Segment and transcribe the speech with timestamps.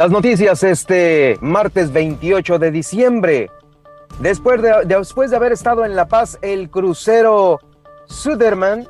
[0.00, 3.50] Las noticias este martes 28 de diciembre.
[4.18, 7.60] Después de, después de haber estado en La Paz, el crucero
[8.06, 8.88] Suderman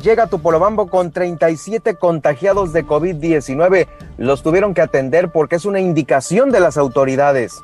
[0.00, 3.86] llega a Tupolobambo con 37 contagiados de COVID-19.
[4.16, 7.60] Los tuvieron que atender porque es una indicación de las autoridades.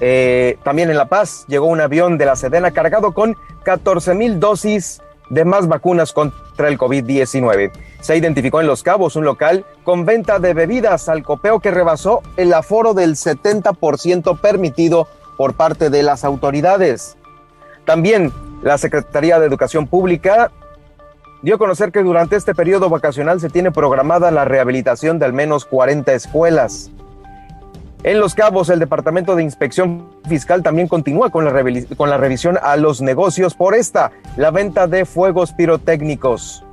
[0.00, 4.38] Eh, también en La Paz llegó un avión de la Sedena cargado con 14 mil
[4.38, 5.00] dosis
[5.30, 7.72] de más vacunas contra el COVID-19.
[8.00, 12.22] Se identificó en Los Cabos un local con venta de bebidas al copeo que rebasó
[12.36, 17.16] el aforo del 70% permitido por parte de las autoridades.
[17.84, 20.50] También la Secretaría de Educación Pública
[21.42, 25.34] dio a conocer que durante este periodo vacacional se tiene programada la rehabilitación de al
[25.34, 26.90] menos 40 escuelas.
[28.04, 33.00] En Los Cabos, el Departamento de Inspección Fiscal también continúa con la, revisión a los
[33.00, 36.66] negocios por esta, la venta de fuegos pirotécnicos.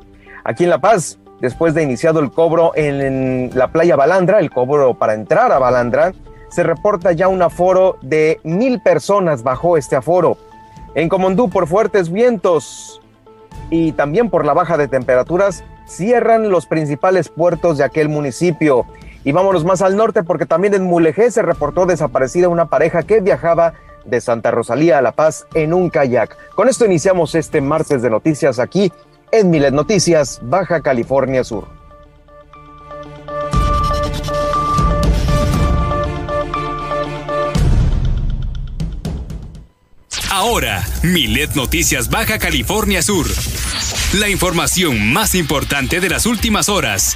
[0.44, 4.96] Aquí en La Paz, después de iniciado el cobro en la playa Balandra, el cobro
[4.96, 6.12] para entrar a Balandra,
[6.50, 10.38] se reporta ya un aforo de mil personas bajo este aforo.
[10.96, 13.00] En Comondú, por fuertes vientos
[13.70, 18.86] y también por la baja de temperaturas, cierran los principales puertos de aquel municipio.
[19.24, 23.22] Y vámonos más al norte porque también en Mulegé se reportó desaparecida una pareja que
[23.22, 23.74] viajaba
[24.06, 26.36] de Santa Rosalía a La Paz en un kayak.
[26.56, 28.92] Con esto iniciamos este martes de noticias aquí
[29.32, 31.68] en Milet Noticias, Baja California Sur.
[40.32, 43.28] Ahora, Milet Noticias Baja California Sur.
[44.20, 47.16] La información más importante de las últimas horas.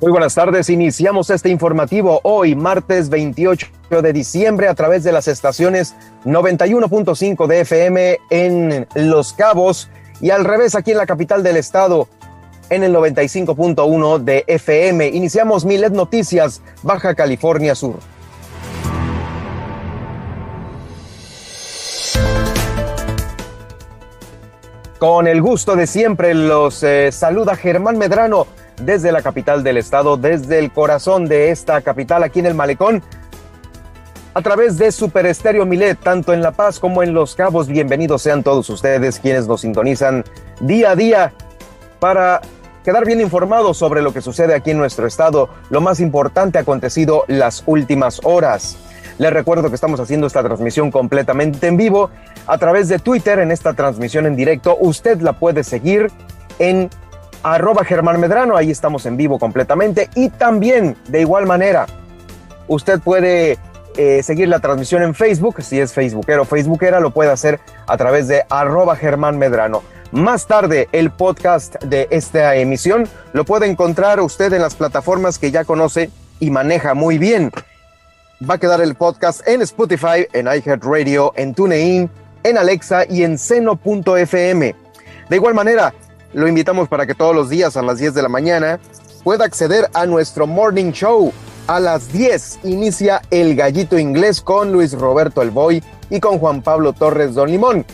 [0.00, 3.66] Muy buenas tardes, iniciamos este informativo hoy, martes 28
[4.00, 10.44] de diciembre, a través de las estaciones 91.5 de FM en Los Cabos y al
[10.44, 12.06] revés aquí en la capital del estado
[12.70, 15.08] en el 95.1 de FM.
[15.08, 17.96] Iniciamos Milet Noticias, Baja California Sur.
[25.00, 28.46] Con el gusto de siempre los eh, saluda Germán Medrano
[28.80, 33.02] desde la capital del estado, desde el corazón de esta capital, aquí en el Malecón,
[34.34, 37.66] a través de Super Estéreo Milet, tanto en La Paz como en Los Cabos.
[37.66, 40.24] Bienvenidos sean todos ustedes quienes nos sintonizan
[40.60, 41.32] día a día
[41.98, 42.40] para
[42.84, 47.24] quedar bien informados sobre lo que sucede aquí en nuestro estado, lo más importante acontecido
[47.26, 48.76] las últimas horas.
[49.18, 52.10] Les recuerdo que estamos haciendo esta transmisión completamente en vivo
[52.46, 54.76] a través de Twitter en esta transmisión en directo.
[54.80, 56.12] Usted la puede seguir
[56.60, 56.88] en
[57.42, 60.08] arroba Germán Medrano, ahí estamos en vivo completamente.
[60.14, 61.86] Y también, de igual manera,
[62.66, 63.58] usted puede
[63.96, 67.96] eh, seguir la transmisión en Facebook, si es Facebookero o Facebookera, lo puede hacer a
[67.96, 69.82] través de arroba Germán Medrano.
[70.12, 75.50] Más tarde, el podcast de esta emisión lo puede encontrar usted en las plataformas que
[75.50, 76.10] ya conoce
[76.40, 77.50] y maneja muy bien.
[78.48, 82.08] Va a quedar el podcast en Spotify, en iHeartRadio, en TuneIn,
[82.44, 84.74] en Alexa y en seno.fm.
[85.28, 85.92] De igual manera,
[86.34, 88.80] lo invitamos para que todos los días a las 10 de la mañana
[89.24, 91.32] pueda acceder a nuestro morning show.
[91.66, 96.62] A las 10 inicia El Gallito Inglés con Luis Roberto El Boy y con Juan
[96.62, 97.84] Pablo Torres Don Limón.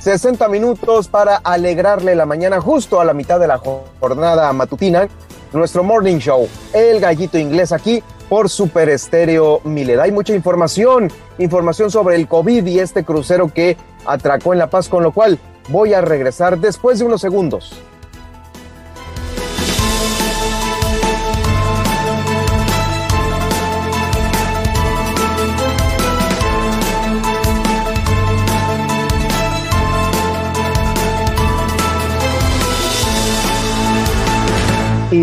[0.00, 3.58] 60 minutos para alegrarle la mañana justo a la mitad de la
[4.00, 5.08] jornada matutina.
[5.52, 9.98] Nuestro morning show, El Gallito Inglés aquí por Super Estéreo Milet.
[9.98, 13.76] Hay mucha información, información sobre el COVID y este crucero que
[14.06, 17.72] atracó en La Paz, con lo cual Voy a regresar después de unos segundos.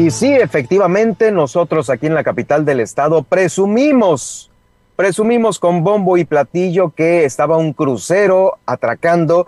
[0.08, 4.50] Y sí, efectivamente, nosotros aquí en la capital del estado presumimos,
[4.96, 9.48] presumimos con bombo y platillo que estaba un crucero atracando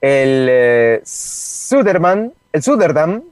[0.00, 3.22] el eh, Suderman, el Suderdam,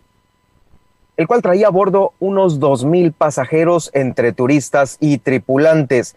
[1.17, 6.15] el cual traía a bordo unos 2.000 pasajeros entre turistas y tripulantes.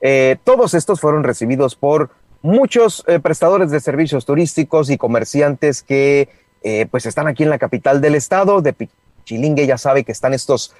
[0.00, 2.08] Eh, todos estos fueron recibidos por
[2.40, 6.30] muchos eh, prestadores de servicios turísticos y comerciantes que
[6.92, 8.72] pues están aquí en la capital del estado, de
[9.24, 10.74] Pichilingue, ya sabe que están estos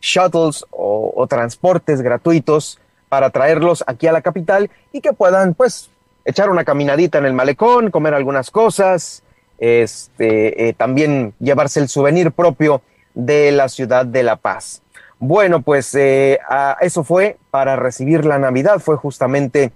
[0.00, 5.90] shuttles o, transportes gratuitos para traerlos aquí a la capital y que puedan pues
[6.24, 9.22] echar una caminadita en el malecón, comer algunas cosas,
[9.58, 12.82] este, eh, también llevarse el souvenir propio
[13.14, 14.82] de la ciudad de La Paz.
[15.18, 16.38] Bueno, pues eh,
[16.80, 19.72] eso fue para recibir la Navidad, fue justamente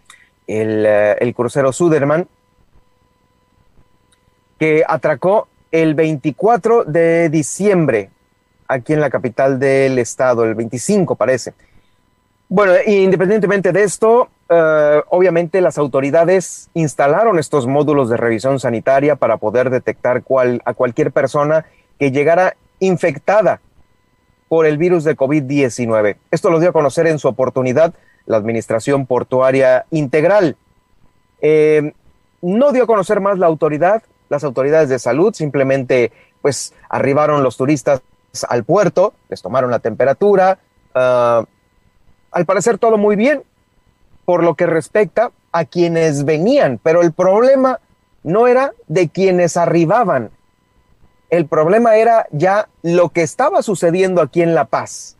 [0.46, 2.28] el, eh, el crucero Suderman
[4.58, 8.10] que atracó el 24 de diciembre
[8.68, 11.54] aquí en la capital del estado, el 25 parece.
[12.48, 19.38] Bueno, independientemente de esto, eh, obviamente las autoridades instalaron estos módulos de revisión sanitaria para
[19.38, 21.64] poder detectar cual, a cualquier persona
[21.98, 23.60] que llegara infectada
[24.48, 26.16] por el virus de COVID-19.
[26.30, 27.94] Esto lo dio a conocer en su oportunidad
[28.26, 30.56] la Administración Portuaria Integral.
[31.40, 31.94] Eh,
[32.42, 34.02] no dio a conocer más la autoridad,
[34.32, 38.00] las autoridades de salud simplemente pues arribaron los turistas
[38.48, 40.58] al puerto, les tomaron la temperatura,
[40.94, 41.44] uh,
[42.30, 43.42] al parecer todo muy bien
[44.24, 47.78] por lo que respecta a quienes venían, pero el problema
[48.22, 50.30] no era de quienes arribaban,
[51.28, 55.16] el problema era ya lo que estaba sucediendo aquí en La Paz.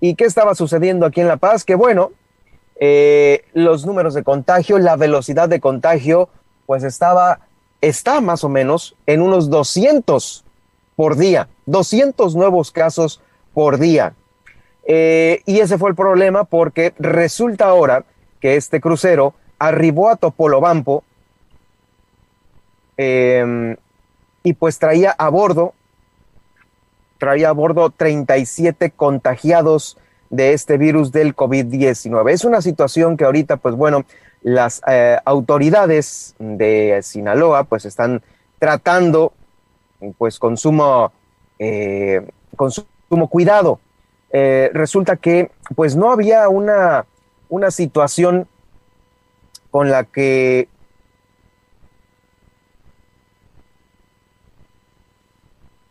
[0.00, 1.64] ¿Y qué estaba sucediendo aquí en La Paz?
[1.64, 2.12] Que bueno,
[2.76, 6.28] eh, los números de contagio, la velocidad de contagio,
[6.66, 7.40] pues estaba
[7.88, 10.44] está más o menos en unos 200
[10.96, 13.20] por día, 200 nuevos casos
[13.52, 14.14] por día.
[14.86, 18.04] Eh, y ese fue el problema porque resulta ahora
[18.40, 21.04] que este crucero arribó a Topolobampo
[22.96, 23.76] em,
[24.42, 25.72] y pues traía a bordo,
[27.18, 29.96] traía a bordo 37 contagiados
[30.28, 32.30] de este virus del COVID-19.
[32.30, 34.04] Es una situación que ahorita, pues bueno,
[34.44, 38.22] las eh, autoridades de Sinaloa pues están
[38.58, 39.32] tratando
[40.18, 41.12] pues con sumo,
[41.58, 43.80] eh, con sumo cuidado.
[44.30, 47.06] Eh, resulta que pues no había una,
[47.48, 48.46] una situación
[49.70, 50.68] con la que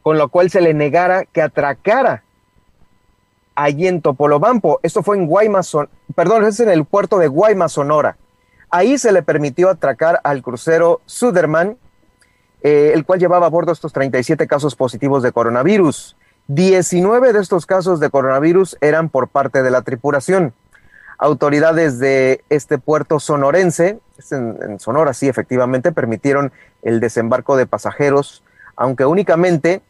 [0.03, 2.23] con la cual se le negara que atracara
[3.55, 4.79] allí en Topolobampo.
[4.83, 5.75] Esto fue en Guaymas,
[6.13, 8.17] perdón, es en el puerto de Guaymas, Sonora.
[8.75, 11.77] Ahí se le permitió atracar al crucero Suderman,
[12.63, 16.17] eh, el cual llevaba a bordo estos 37 casos positivos de coronavirus.
[16.47, 20.55] 19 de estos casos de coronavirus eran por parte de la tripulación.
[21.19, 23.99] Autoridades de este puerto sonorense,
[24.31, 28.43] en, Sonora sí, efectivamente, permitieron el desembarco de pasajeros,
[28.75, 29.83] aunque únicamente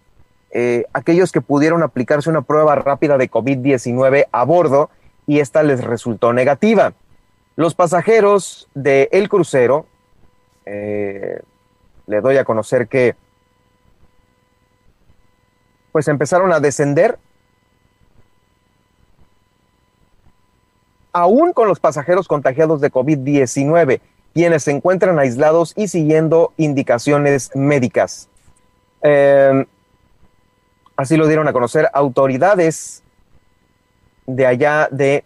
[0.51, 4.89] eh, aquellos que pudieron aplicarse una prueba rápida de COVID-19 a bordo
[5.25, 6.91] y esta les resultó negativa.
[7.56, 9.86] Los pasajeros del el crucero,
[10.66, 11.42] eh,
[12.08, 13.16] le doy a conocer que
[15.92, 17.20] pues empezaron a descender
[21.14, 24.02] aún con los pasajeros contagiados de COVID-19,
[24.34, 28.28] quienes se encuentran aislados y siguiendo indicaciones médicas.
[29.04, 29.68] Em,
[30.96, 33.04] así lo dieron a conocer autoridades
[34.26, 35.24] de allá de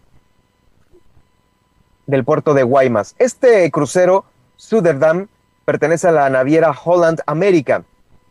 [2.08, 3.16] del puerto de Guaymas.
[3.20, 5.28] Este crucero, Suderdam,
[5.66, 7.84] pertenece a la naviera Holland America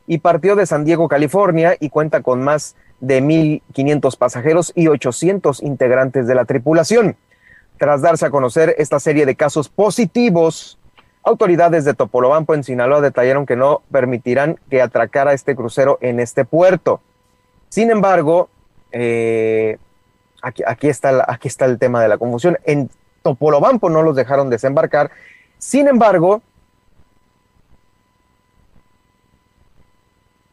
[0.06, 5.62] y partió de San Diego, California y cuenta con más de 1.500 pasajeros y 800
[5.62, 7.16] integrantes de la tripulación.
[7.78, 10.78] Tras darse a conocer esta serie de casos positivos,
[11.22, 16.46] autoridades de Topolobampo en Sinaloa detallaron que no permitirán que atracara este crucero en este
[16.46, 17.00] puerto.
[17.68, 18.48] Sin embargo,
[18.92, 19.76] eh,
[20.40, 22.58] aquí, está aquí está el tema de la confusión.
[22.64, 22.88] En
[23.26, 25.10] Topolobampo no los dejaron desembarcar.
[25.58, 26.42] Sin embargo,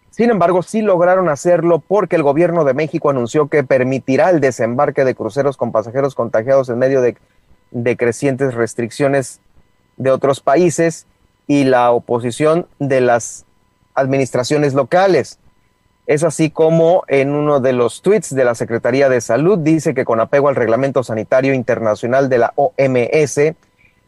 [0.10, 5.06] Sin embargo, sí lograron hacerlo porque el gobierno de México anunció que permitirá el desembarque
[5.06, 7.18] de cruceros con pasajeros contagiados en medio de,
[7.72, 9.40] de, crecientes restricciones
[9.98, 11.08] de otros países
[11.48, 13.46] y la oposición de las
[13.96, 15.40] administraciones locales.
[16.06, 20.04] Es así como en uno de los tweets de la Secretaría de Salud dice que
[20.04, 23.56] con apego al Reglamento Sanitario Internacional de la OMS,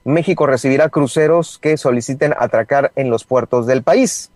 [0.03, 4.29] México recibirá cruceros que soliciten atracar en los puertos del país.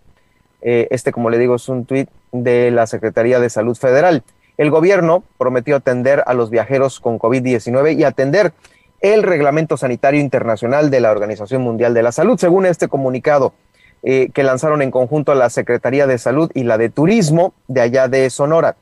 [0.61, 4.23] Eh, este, como le digo, es un tuit de la Secretaría de Salud Federal.
[4.57, 8.53] El gobierno prometió atender a los viajeros con COVID-19 y atender
[9.01, 13.53] el Reglamento Sanitario Internacional de la Organización Mundial de la Salud, según este comunicado.
[14.01, 18.07] Eh, que lanzaron en conjunto la Secretaría de Salud y la de Turismo de allá
[18.07, 18.77] de Sonora.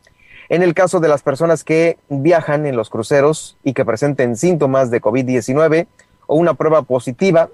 [0.48, 4.92] En el caso de las personas que viajan en los cruceros y que presenten síntomas
[4.92, 5.88] de COVID-19
[6.28, 7.50] o una prueba positiva,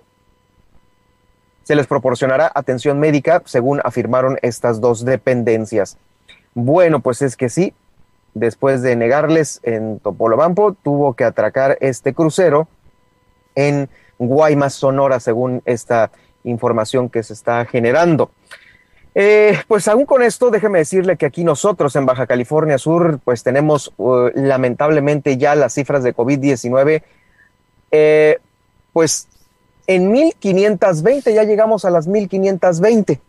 [1.63, 5.97] se les proporcionará atención médica, según afirmaron estas dos dependencias.
[6.53, 7.73] Bueno, pues es que sí,
[8.33, 12.67] después de negarles en Topolobampo, tuvo que atracar este crucero
[13.55, 13.89] en
[14.19, 16.11] Guaymas, Sonora, según esta
[16.43, 18.31] información que se está generando.
[19.15, 23.43] Eh, pues aún con esto, déjeme decirle que aquí nosotros en Baja California Sur, pues
[23.43, 27.03] tenemos uh, lamentablemente ya las cifras de COVID-19,
[27.91, 28.39] eh,
[28.91, 29.27] pues
[29.85, 33.21] en 1520, ya llegamos a las 1520.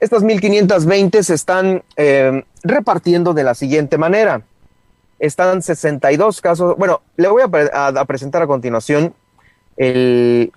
[0.00, 4.42] Estas 1520 se están eh, repartiendo de la siguiente manera.
[5.18, 9.14] Están 62 casos, bueno, le voy a, presentar a continuación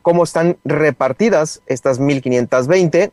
[0.01, 3.11] cómo están repartidas estas 1520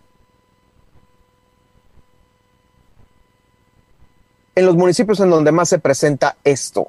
[4.57, 6.89] en los municipios en donde más se presenta esto.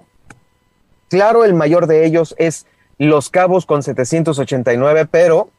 [1.10, 2.66] Claro, el mayor de ellos es
[2.98, 5.50] Los Cabos con 789, pero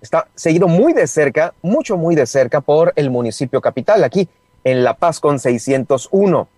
[0.00, 4.28] está seguido muy de cerca, mucho, muy de cerca por el municipio capital, aquí
[4.64, 6.48] en La Paz con 601.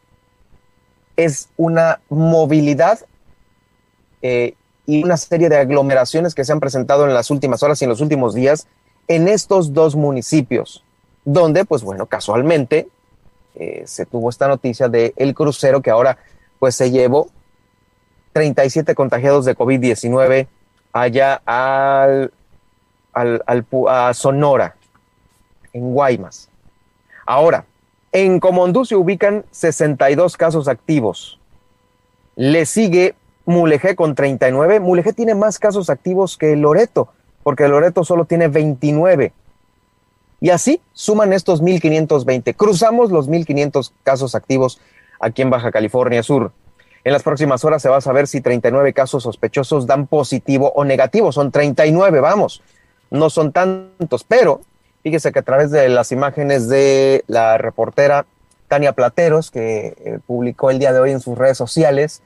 [1.16, 3.00] Es una movilidad
[4.22, 4.54] eh,
[4.86, 7.90] y una serie de aglomeraciones que se han presentado en las últimas horas y en
[7.90, 8.66] los últimos días
[9.08, 10.82] en estos dos municipios,
[11.24, 12.88] donde, pues bueno, casualmente
[13.54, 16.18] eh, se tuvo esta noticia de el crucero que ahora
[16.58, 17.28] pues se llevó
[18.32, 20.48] 37 contagiados de COVID-19
[20.92, 22.32] allá al,
[23.12, 24.76] al, a Sonora,
[25.72, 26.48] en Guaymas.
[27.26, 27.64] Ahora,
[28.12, 31.38] en Comondú se ubican 62 casos activos.
[32.36, 33.14] Le sigue
[33.46, 34.80] Mulegé con 39.
[34.80, 37.08] Mulegé tiene más casos activos que Loreto,
[37.42, 39.32] porque Loreto solo tiene 29.
[40.40, 42.54] Y así suman estos 1.520.
[42.56, 44.80] Cruzamos los 1.500 casos activos
[45.20, 46.52] aquí en Baja California Sur.
[47.04, 50.84] En las próximas horas se va a saber si 39 casos sospechosos dan positivo o
[50.84, 51.32] negativo.
[51.32, 52.62] Son 39, vamos.
[53.10, 54.62] No son tantos, pero
[55.02, 58.26] fíjese que a través de las imágenes de la reportera
[58.68, 62.22] Tania Plateros, que eh, publicó el día de hoy en sus redes sociales,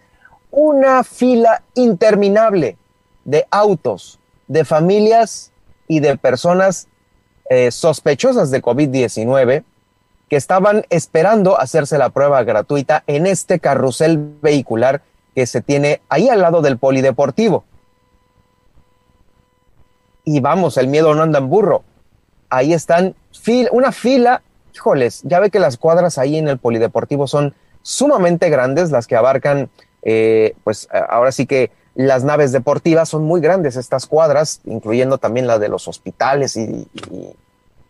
[0.51, 2.77] una fila interminable
[3.25, 5.53] de autos, de familias
[5.87, 6.89] y de personas
[7.51, 9.65] eh, sospechosas de COVID-19
[10.29, 15.03] que estaban esperando hacerse la prueba gratuita en este carrusel vehicular
[15.35, 17.65] que se tiene ahí al lado del polideportivo.
[20.25, 21.85] Y vamos, el miedo no anda en burro.
[22.51, 23.15] Ahí están
[23.73, 24.43] una fila,
[24.75, 29.17] híjoles, ya ve que las cuadras ahí en el polideportivo son sumamente grandes, las que
[29.17, 29.71] abarcan,
[30.03, 35.49] eh, pues ahora sí que las naves deportivas son muy grandes, estas cuadras, incluyendo también
[35.49, 36.87] la de los hospitales y,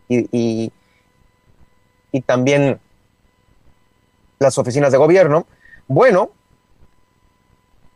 [0.08, 0.72] y,
[2.10, 2.80] y, también
[4.38, 5.46] las oficinas de gobierno.
[5.88, 6.30] Bueno,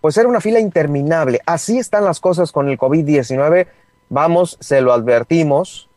[0.03, 1.41] pues era una fila interminable.
[1.47, 3.69] Así están las cosas con el COVID-19.
[4.11, 5.89] Vamos, se lo advertimos.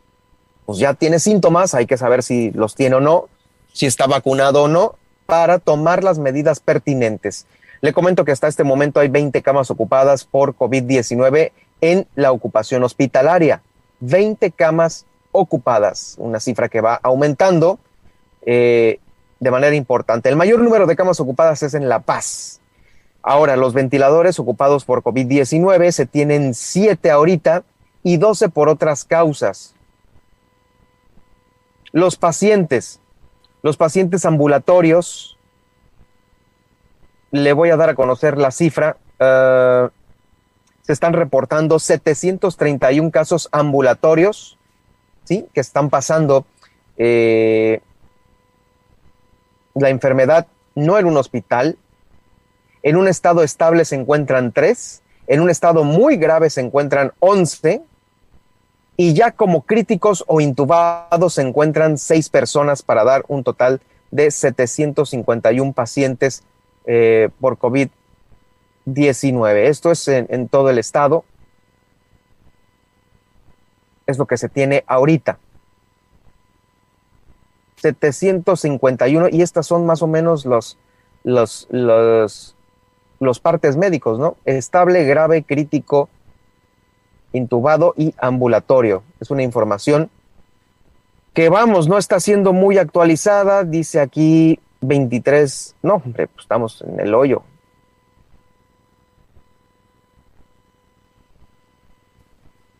[0.64, 3.28] Pues ya tiene síntomas, hay que saber si los tiene o no,
[3.72, 4.96] si está vacunado o no,
[5.26, 7.46] para tomar las medidas pertinentes.
[7.80, 12.82] Le comento que hasta este momento hay 20 camas ocupadas por COVID-19 en la ocupación
[12.84, 13.62] hospitalaria.
[14.00, 17.78] 20 camas ocupadas, una cifra que va aumentando
[18.44, 19.00] eh,
[19.40, 20.28] de manera importante.
[20.28, 22.60] El mayor número de camas ocupadas es en La Paz.
[23.22, 27.64] Ahora, los ventiladores ocupados por COVID-19 se tienen 7 ahorita
[28.02, 29.74] y 12 por otras causas.
[31.92, 33.00] Los pacientes,
[33.62, 35.35] los pacientes ambulatorios,
[37.42, 38.96] le voy a dar a conocer la cifra.
[39.18, 39.88] Eh,
[40.82, 44.56] se están reportando 731 casos ambulatorios,
[45.24, 45.46] ¿sí?
[45.52, 46.46] Que están pasando
[46.96, 47.80] eh,
[49.74, 51.76] la enfermedad no en un hospital.
[52.82, 57.82] En un estado estable se encuentran tres, en un estado muy grave se encuentran 11
[58.96, 64.30] y ya como críticos o intubados se encuentran seis personas para dar un total de
[64.30, 66.44] 751 pacientes
[66.86, 67.90] eh, por COVID-19.
[69.66, 71.24] Esto es en, todo el estado.
[74.06, 75.38] Es lo que se tiene ahorita.
[77.76, 80.78] 751 y estas son más o menos los,
[81.24, 82.56] los, los,
[83.20, 84.36] los partes médicos, ¿no?
[84.44, 86.08] Estable, grave, crítico,
[87.32, 89.02] intubado y ambulatorio.
[89.20, 90.10] Es una información
[91.34, 97.00] que vamos, no está siendo muy actualizada, dice aquí 23, no, hombre, pues estamos en
[97.00, 97.42] el hoyo.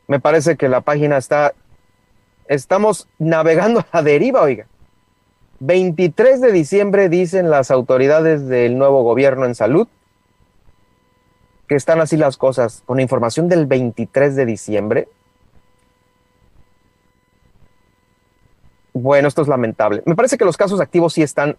[0.08, 1.52] Me parece que la página está,
[2.46, 4.66] estamos navegando a deriva, oiga.
[5.58, 9.88] 23 de diciembre dicen las autoridades del nuevo gobierno en salud
[11.66, 12.82] que están así las cosas.
[12.86, 15.08] Con información del 23 de diciembre,
[18.98, 20.02] Bueno, esto es lamentable.
[20.06, 21.58] Me parece que los casos activos sí están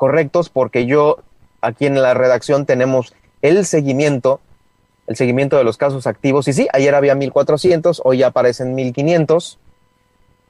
[0.00, 1.18] correctos porque yo
[1.60, 4.40] aquí en la redacción tenemos el seguimiento
[5.06, 6.46] el seguimiento de los casos activos.
[6.46, 9.58] Y sí, ayer había 1.400, hoy ya aparecen 1.500.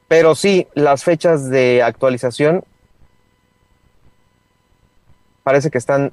[0.07, 2.63] Pero sí, las fechas de actualización
[5.45, 6.13] parece que están,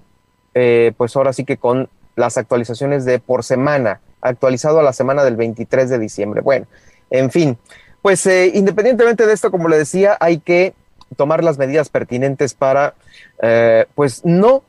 [0.54, 5.26] eh, pues ahora sí que con las actualizaciones de por semana, actualizado a la semana
[5.26, 6.40] del 23 de diciembre.
[6.40, 6.68] Bueno,
[7.10, 7.58] en fin,
[8.02, 10.74] pues eh, independientemente de esto, como le decía, hay que
[11.16, 12.96] tomar las medidas pertinentes para,
[13.42, 14.64] eh, pues no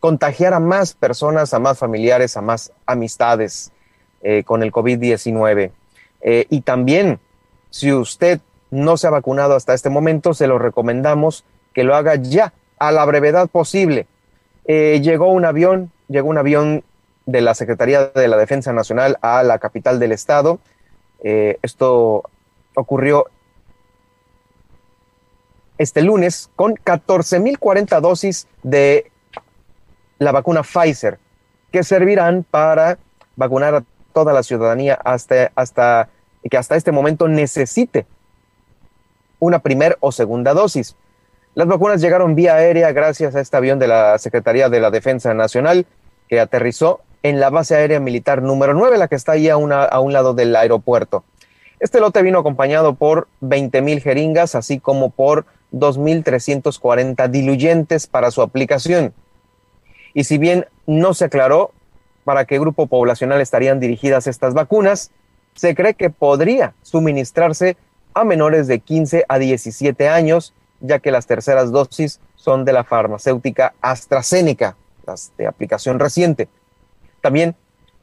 [0.00, 3.70] contagiar a más personas, a más familiares, a más amistades
[4.44, 5.72] con el COVID-19.
[6.48, 7.18] y también,
[7.70, 12.14] si usted no se ha vacunado hasta este momento, se lo recomendamos que lo haga
[12.16, 14.06] ya, a la brevedad posible.
[14.64, 16.82] Eh, llegó un avión, llegó un avión
[17.26, 20.58] de la Secretaría de la Defensa Nacional a la capital del estado.
[21.22, 22.24] Eh, esto
[22.74, 23.26] ocurrió
[25.82, 29.10] este lunes con 14.040 dosis de
[30.18, 31.18] la vacuna Pfizer,
[31.70, 32.98] que servirán para
[33.36, 36.08] vacunar a toda la ciudadanía hasta, hasta
[36.48, 38.06] que hasta este momento necesite
[39.38, 40.96] una primera o segunda dosis.
[41.54, 45.34] Las vacunas llegaron vía aérea gracias a este avión de la Secretaría de la Defensa
[45.34, 45.86] Nacional
[46.28, 50.00] que aterrizó en la base aérea militar número 9, la que está ahí a, a
[50.00, 51.24] un lado del aeropuerto.
[51.80, 58.42] Este lote vino acompañado por 20 mil jeringas, así como por 2.340 diluyentes para su
[58.42, 59.12] aplicación.
[60.14, 61.72] Y si bien no se aclaró
[62.24, 65.10] para qué grupo poblacional estarían dirigidas estas vacunas,
[65.54, 67.76] se cree que podría suministrarse
[68.14, 72.84] a menores de 15 a 17 años, ya que las terceras dosis son de la
[72.84, 74.76] farmacéutica AstraZeneca,
[75.06, 76.48] las de aplicación reciente.
[77.20, 77.54] También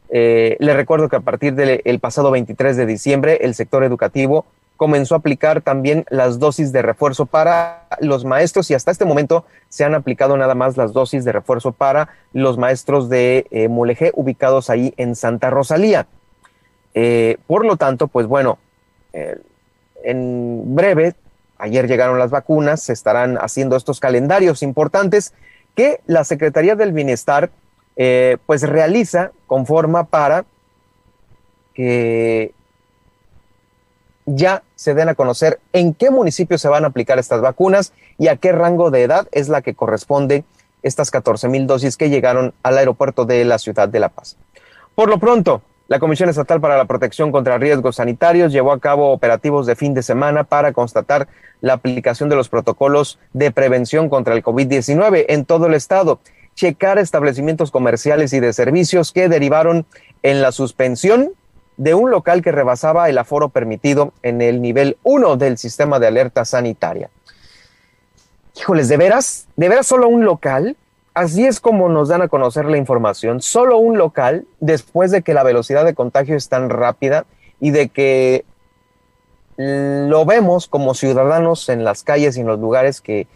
[0.09, 4.45] eh, le recuerdo que a partir del pasado 23 de diciembre, el sector educativo
[4.79, 9.45] comenzó a aplicar también las dosis de refuerzo para los maestros y hasta este momento
[9.67, 13.67] se han aplicado nada más las dosis de refuerzo para los maestros de eh,
[14.15, 16.07] ubicados ahí en Santa Rosalía.
[16.93, 18.57] Eh, por lo tanto, pues bueno,
[20.03, 21.13] en breve,
[21.57, 25.33] ayer llegaron las vacunas, se estarán haciendo estos calendarios importantes
[25.75, 27.49] que la Secretaría del Bienestar
[28.01, 30.45] eh, pues realiza con forma para
[31.73, 32.53] que
[34.35, 38.27] ya se den a conocer en qué municipios se van a aplicar estas vacunas y
[38.27, 40.43] a qué rango de edad es la que corresponde
[40.83, 44.37] estas 14 mil dosis que llegaron al aeropuerto de la ciudad de La Paz.
[44.95, 49.11] Por lo pronto, la Comisión Estatal para la Protección contra Riesgos Sanitarios llevó a cabo
[49.11, 51.27] operativos de fin de semana para constatar
[51.61, 56.19] la aplicación de los protocolos de prevención contra el COVID-19 en todo el estado,
[56.53, 59.85] checar establecimientos comerciales y de servicios que derivaron
[60.21, 61.31] en la suspensión
[61.79, 66.07] de un local que rebasaba el aforo permitido en el nivel 1 del sistema de
[66.07, 67.09] alerta sanitaria.
[68.53, 69.47] Híjoles, ¿de veras?
[69.55, 70.75] ¿De veras solo un local?
[71.13, 73.41] Así es como nos dan a conocer la información.
[73.41, 77.25] Solo un local, después de que la velocidad de contagio es tan rápida
[77.61, 78.43] y de que
[79.55, 83.27] lo vemos como ciudadanos en las calles y en los lugares que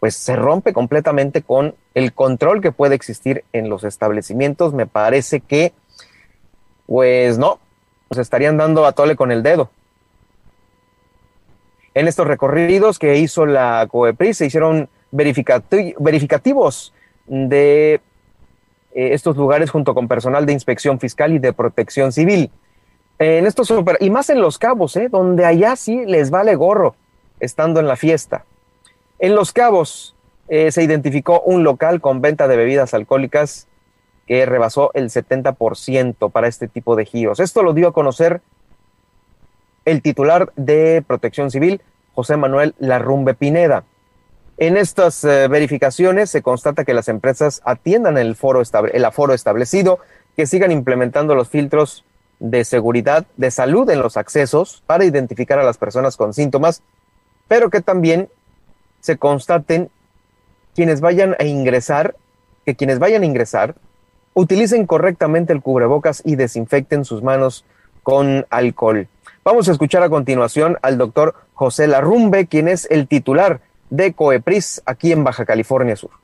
[0.00, 5.40] pues se rompe completamente con el control que puede existir en los establecimientos, me parece
[5.40, 5.72] que
[6.90, 7.60] pues no,
[8.10, 9.70] nos estarían dando a tole con el dedo.
[11.94, 16.92] En estos recorridos que hizo la COEPRIS se hicieron verificativos
[17.28, 18.00] de eh,
[18.92, 22.50] estos lugares junto con personal de inspección fiscal y de protección civil.
[23.20, 25.08] En estos y más en Los Cabos, ¿eh?
[25.08, 26.96] donde allá sí les vale gorro
[27.38, 28.44] estando en la fiesta.
[29.20, 30.16] En Los Cabos
[30.48, 33.68] eh, se identificó un local con venta de bebidas alcohólicas
[34.26, 37.40] que rebasó el 70% para este tipo de giros.
[37.40, 38.40] Esto lo dio a conocer
[39.84, 41.80] el titular de Protección Civil,
[42.14, 43.84] José Manuel Larrumbe Pineda.
[44.56, 50.00] En estas eh, verificaciones se constata que las empresas atiendan el, foro el aforo establecido,
[50.36, 52.04] que sigan implementando los filtros
[52.40, 56.82] de seguridad, de salud en los accesos para identificar a las personas con síntomas,
[57.48, 58.28] pero que también
[59.00, 59.90] se constaten
[60.74, 62.16] quienes vayan a ingresar,
[62.64, 63.74] que quienes vayan a ingresar
[64.34, 67.64] utilicen correctamente el cubrebocas y desinfecten sus manos
[68.02, 69.08] con alcohol.
[69.44, 74.82] Vamos a escuchar a continuación al doctor José Larrumbe, quien es el titular de COEPRIS
[74.86, 76.19] aquí en Baja California Sur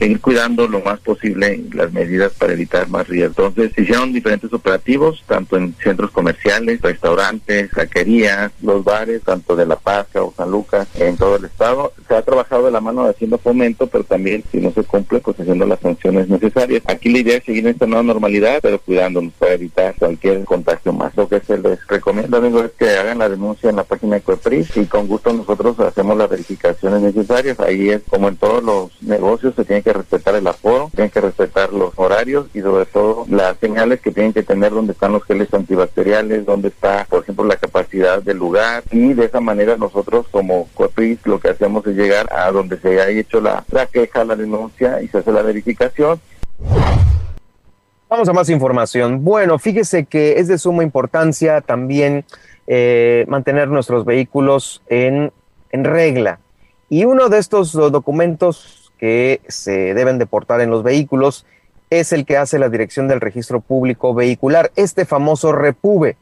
[0.00, 3.48] seguir cuidando lo más posible las medidas para evitar más riesgos.
[3.48, 9.66] Entonces, se hicieron diferentes operativos, tanto en centros comerciales, restaurantes, saquerías, los bares, tanto de
[9.66, 11.92] La Paz o San Lucas, en todo el estado.
[12.08, 15.38] Se ha trabajado de la mano haciendo fomento, pero también, si no se cumple, pues
[15.38, 16.82] haciendo las sanciones necesarias.
[16.86, 20.94] Aquí la idea es seguir en esta nueva normalidad, pero cuidándonos para evitar cualquier contagio
[20.94, 21.14] más.
[21.14, 24.22] Lo que se les recomienda, amigo, es que hagan la denuncia en la página de
[24.22, 27.60] COEPRIS y con gusto nosotros hacemos las verificaciones necesarias.
[27.60, 31.20] Ahí es como en todos los negocios se tiene que respetar el aforo, tienen que
[31.20, 35.24] respetar los horarios y sobre todo las señales que tienen que tener donde están los
[35.24, 40.26] geles antibacteriales, donde está, por ejemplo, la capacidad del lugar y de esa manera nosotros
[40.30, 44.24] como COPRIS lo que hacemos es llegar a donde se haya hecho la, la queja,
[44.24, 46.20] la denuncia y se hace la verificación.
[48.08, 49.22] Vamos a más información.
[49.22, 52.24] Bueno, fíjese que es de suma importancia también
[52.66, 55.32] eh, mantener nuestros vehículos en,
[55.70, 56.40] en regla.
[56.88, 61.46] Y uno de estos documentos que se deben deportar en los vehículos
[61.88, 66.16] es el que hace la Dirección del Registro Público Vehicular, este famoso REPUBE.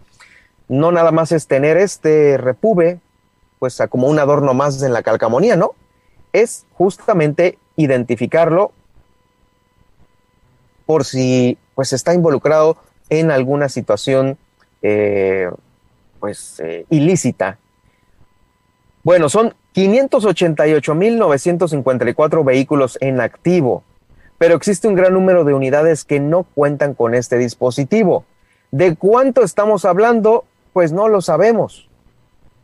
[0.68, 3.00] No nada más es tener este Repube
[3.60, 5.72] pues como un adorno más en la calcamonía, ¿no?
[6.34, 8.72] Es justamente identificarlo
[10.86, 12.78] por si pues está involucrado
[13.10, 14.38] en alguna situación
[14.82, 15.50] eh,
[16.20, 17.58] pues eh, ilícita.
[19.04, 23.84] Bueno, son 588.954 vehículos en activo,
[24.38, 28.26] pero existe un gran número de unidades que no cuentan con este dispositivo.
[28.72, 30.46] ¿De cuánto estamos hablando?
[30.74, 31.90] Pues no lo sabemos.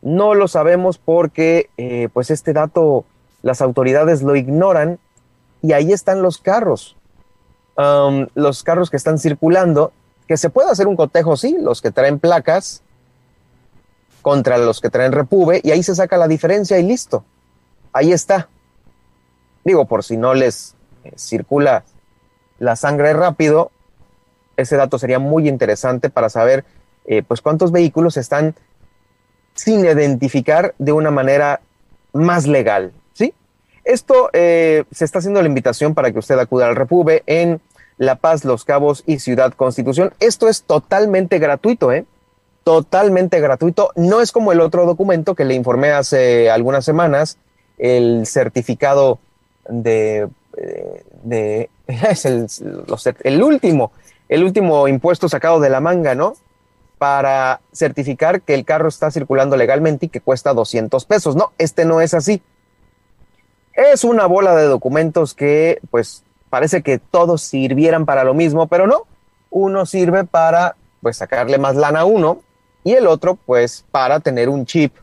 [0.02, 3.04] No lo sabemos porque eh, pues este dato
[3.42, 4.98] las autoridades lo ignoran
[5.62, 6.96] y ahí están los carros.
[7.76, 9.92] los carros que están circulando,
[10.28, 12.82] que se puede hacer un cotejo, sí, los que traen placas
[14.22, 17.24] contra los que traen repube y ahí se saca la diferencia y listo.
[17.92, 18.48] Ahí está.
[19.64, 20.74] Digo, por si no les
[21.16, 21.84] circula
[22.58, 23.70] la sangre rápido,
[24.56, 26.64] ese dato sería muy interesante para saber
[27.06, 28.54] eh, pues cuántos vehículos están
[29.54, 31.60] sin identificar de una manera
[32.12, 32.92] más legal.
[33.12, 33.34] ¿sí?
[33.84, 37.60] Esto eh, se está haciendo la invitación para que usted acuda al Repube en
[37.98, 40.12] La Paz, Los Cabos y Ciudad Constitución.
[40.20, 42.06] Esto es totalmente gratuito, ¿eh?
[42.64, 43.90] Totalmente gratuito.
[43.94, 47.36] No es como el otro documento que le informé hace algunas semanas,
[47.76, 49.18] el certificado
[49.68, 50.28] de, eh,
[51.22, 53.92] de es el, último,
[54.28, 56.34] el último impuesto sacado de la manga, ¿no?
[56.98, 61.36] para certificar que el carro está circulando legalmente y que cuesta 200 pesos.
[61.36, 62.40] No, este no es así.
[63.74, 68.86] Es una bola de documentos que pues parece que todos sirvieran para lo mismo, pero
[68.86, 69.02] no.
[69.50, 72.40] Uno sirve para pues sacarle más lana a uno
[72.84, 74.94] y el otro pues para tener un chip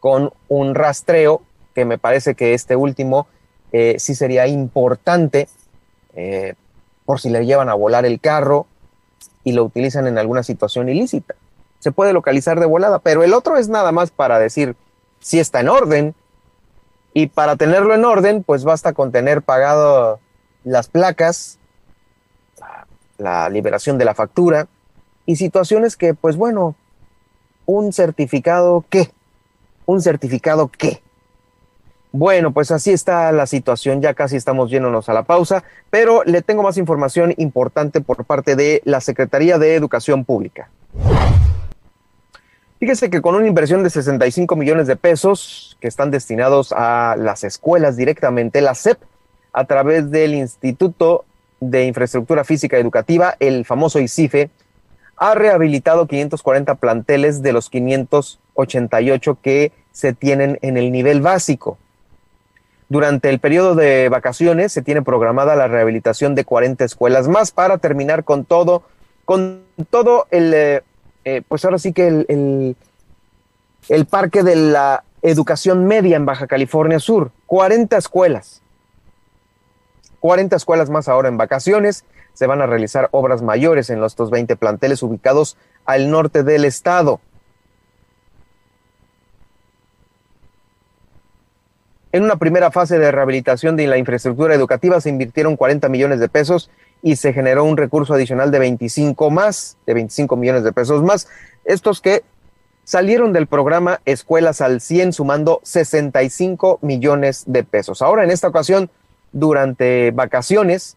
[0.00, 1.42] con un rastreo
[1.74, 3.26] que me parece que este último
[3.72, 5.48] eh, sí sería importante
[6.14, 6.54] eh,
[7.04, 8.66] por si le llevan a volar el carro
[9.44, 11.34] y lo utilizan en alguna situación ilícita
[11.78, 14.76] se puede localizar de volada, pero el otro es nada más para decir
[15.20, 16.14] si está en orden.
[17.14, 20.20] Y para tenerlo en orden, pues basta con tener pagado
[20.64, 21.58] las placas,
[23.16, 24.68] la, liberación de la factura
[25.26, 26.76] y situaciones que, pues bueno,
[27.66, 29.10] un certificado qué,
[29.86, 31.02] un certificado qué.
[32.10, 36.40] Bueno, pues así está la situación, ya casi estamos yéndonos a la pausa, pero le
[36.40, 40.70] tengo más información importante por parte de la Secretaría de Educación Pública.
[42.78, 47.44] Fíjese que con una inversión de 65 millones de pesos que están destinados a las
[47.44, 48.98] escuelas directamente, la SEP,
[49.52, 51.24] a través del Instituto
[51.60, 54.50] de Infraestructura Física Educativa, el famoso ICIFE,
[55.16, 61.76] ha rehabilitado 540 planteles de los 588 que se tienen en el nivel básico.
[62.88, 67.78] Durante el periodo de vacaciones se tiene programada la rehabilitación de 40 escuelas más para
[67.78, 68.82] terminar con todo,
[69.24, 70.82] con todo el, eh,
[71.48, 72.76] pues ahora sí que el,
[73.88, 77.30] el Parque de la Educación Media en Baja California Sur.
[77.46, 78.62] 40 escuelas.
[80.20, 82.04] 40 escuelas más ahora en vacaciones.
[82.34, 87.20] Se van a realizar obras mayores en los 20 planteles ubicados al norte del estado.
[92.10, 96.28] En una primera fase de rehabilitación de la infraestructura educativa se invirtieron 40 millones de
[96.28, 96.70] pesos
[97.02, 101.28] y se generó un recurso adicional de 25 más, de 25 millones de pesos más.
[101.64, 102.22] Estos que
[102.84, 108.00] salieron del programa Escuelas al 100 sumando 65 millones de pesos.
[108.00, 108.88] Ahora en esta ocasión,
[109.32, 110.96] durante vacaciones,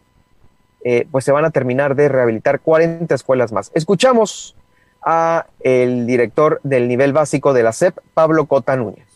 [0.82, 3.70] eh, pues se van a terminar de rehabilitar 40 escuelas más.
[3.74, 4.56] Escuchamos
[5.04, 9.11] a el director del nivel básico de la SEP, Pablo Cota Núñez.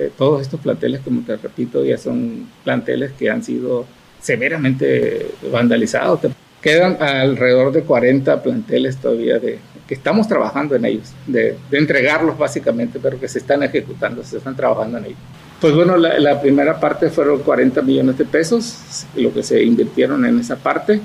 [0.00, 3.84] Eh, todos estos planteles, como te repito, ya son planteles que han sido
[4.18, 6.20] severamente vandalizados.
[6.62, 12.98] Quedan alrededor de 40 planteles todavía de, que estamos trabajando en ellos, de, entregarlos básicamente,
[12.98, 15.18] pero que se están ejecutando, se están trabajando en ellos.
[15.60, 20.24] Pues bueno, la, la, primera parte fueron 40 millones de pesos, lo que se invirtieron
[20.24, 20.98] en esa parte.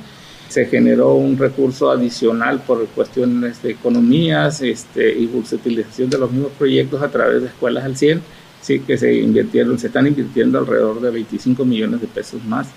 [0.48, 6.54] Se generó un recurso adicional por cuestiones de economías este, y utilización de los mismos
[6.58, 11.00] proyectos a través de escuelas al 100 sí que se invirtieron, se están invirtiendo alrededor
[11.00, 12.68] de 25 millones de pesos más,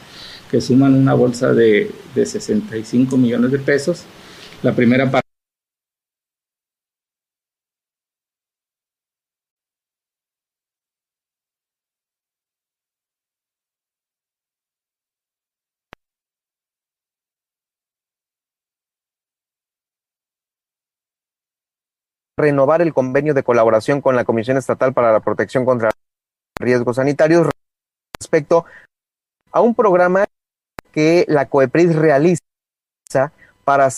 [0.51, 4.05] que suman una bolsa de, de 65 millones de pesos.
[4.62, 5.28] La primera parte
[22.38, 25.90] renovar el convenio de colaboración con la Comisión Estatal para la Protección contra
[26.59, 27.48] Riesgos Sanitarios
[28.18, 28.64] respecto
[29.53, 30.24] a un programa
[30.92, 32.42] que la COEPRIS realiza
[33.64, 33.90] para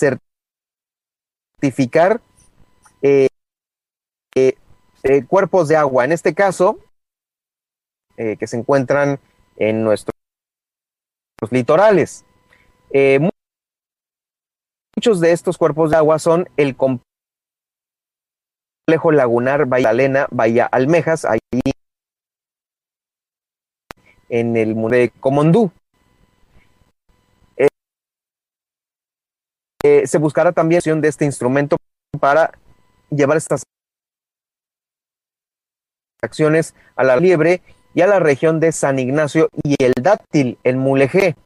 [1.61, 2.21] certificar
[3.03, 3.29] eh,
[4.35, 4.55] eh,
[5.03, 6.79] eh, cuerpos de agua, en este caso,
[8.17, 9.19] que se encuentran
[9.57, 10.15] en nuestros
[11.51, 12.27] litorales.
[14.95, 17.10] muchos de estos cuerpos de agua son el complejo
[19.11, 21.39] lagunar Bahía Alena, Bahía Almejas, ahí
[24.29, 25.71] en el de Comondú.
[27.57, 27.69] Eh,
[29.85, 31.77] eh, se buscará también de este instrumento
[32.19, 32.53] para
[33.11, 33.63] llevar estas
[36.23, 37.63] acciones a la liebre
[37.95, 41.37] y a la región de San Ignacio y el dátil en Mulegé.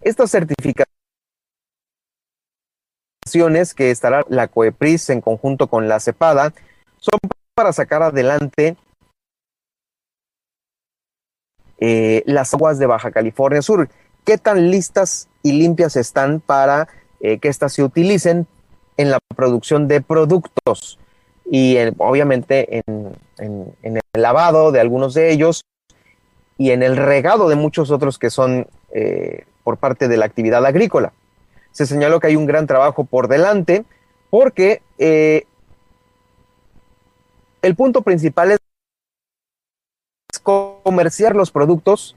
[0.00, 0.91] Estas certificaciones
[3.74, 6.52] que estará la COEPRIS en conjunto con la CEPADA
[6.98, 7.18] son
[7.54, 8.76] para sacar adelante
[11.78, 13.88] eh, las aguas de Baja California Sur.
[14.24, 16.88] ¿Qué tan listas y limpias están para
[17.20, 18.46] eh, que éstas se utilicen
[18.96, 20.98] en la producción de productos?
[21.50, 23.16] Y obviamente en,
[23.82, 25.64] el lavado de algunos de ellos
[26.56, 30.64] y en el regado de muchos otros que son eh, por parte de la actividad
[30.64, 31.12] agrícola
[31.72, 33.84] se señaló que hay un gran trabajo por delante
[34.30, 35.44] porque eh,
[37.62, 38.58] el punto principal es
[40.42, 42.16] comerciar los productos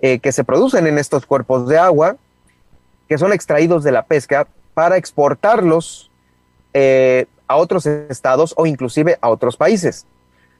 [0.00, 2.16] eh, que se producen en estos cuerpos de agua,
[3.08, 6.10] que son extraídos de la pesca, para exportarlos
[6.74, 10.06] eh, a otros estados o inclusive a otros países.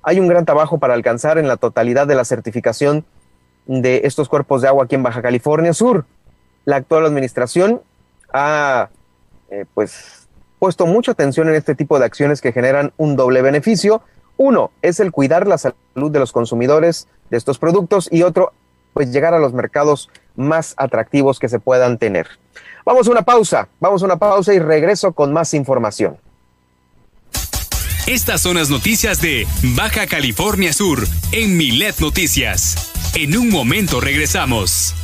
[0.03, 3.05] Hay un gran trabajo para alcanzar en la totalidad de la certificación
[3.67, 6.05] de estos cuerpos de agua aquí en Baja California Sur.
[6.65, 7.83] La actual administración
[8.33, 8.91] ha
[9.51, 14.03] eh, pues puesto mucha atención en este tipo de acciones que generan un doble beneficio.
[14.37, 18.53] Uno es el cuidar la salud de los consumidores de estos productos y otro,
[18.95, 22.29] pues llegar a los mercados más atractivos que se puedan tener.
[22.85, 26.17] Vamos a una pausa, vamos a una pausa y regreso con más información.
[28.07, 32.93] Estas son las noticias de Baja California Sur en Milet Noticias.
[33.15, 34.95] En un momento regresamos.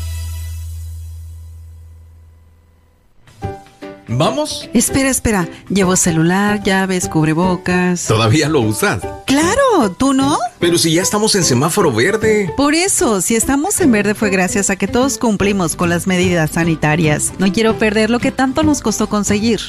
[4.09, 4.69] ¿Vamos?
[4.73, 5.49] Espera, espera.
[5.69, 8.07] Llevo celular, llaves, cubrebocas.
[8.07, 9.03] ¿Todavía lo usas?
[9.27, 10.39] Claro, ¿tú no?
[10.59, 12.51] Pero si ya estamos en semáforo verde.
[12.57, 16.53] Por eso, si estamos en verde fue gracias a que todos cumplimos con las medidas
[16.53, 17.35] sanitarias.
[17.39, 19.61] No quiero perder lo que tanto nos costó conseguir.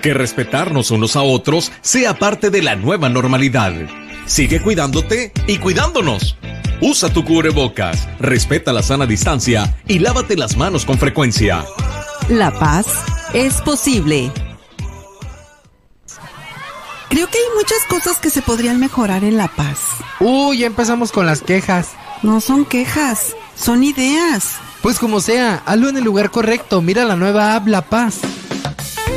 [0.00, 3.72] Que respetarnos unos a otros sea parte de la nueva normalidad.
[4.26, 6.36] Sigue cuidándote y cuidándonos.
[6.80, 11.64] Usa tu cubrebocas, respeta la sana distancia y lávate las manos con frecuencia.
[12.28, 12.86] La paz
[13.34, 14.32] es posible.
[17.08, 19.78] Creo que hay muchas cosas que se podrían mejorar en La Paz.
[20.20, 21.90] Uy, ya empezamos con las quejas.
[22.22, 24.54] No son quejas, son ideas.
[24.82, 26.80] Pues como sea, hazlo en el lugar correcto.
[26.80, 28.20] Mira la nueva app La Paz.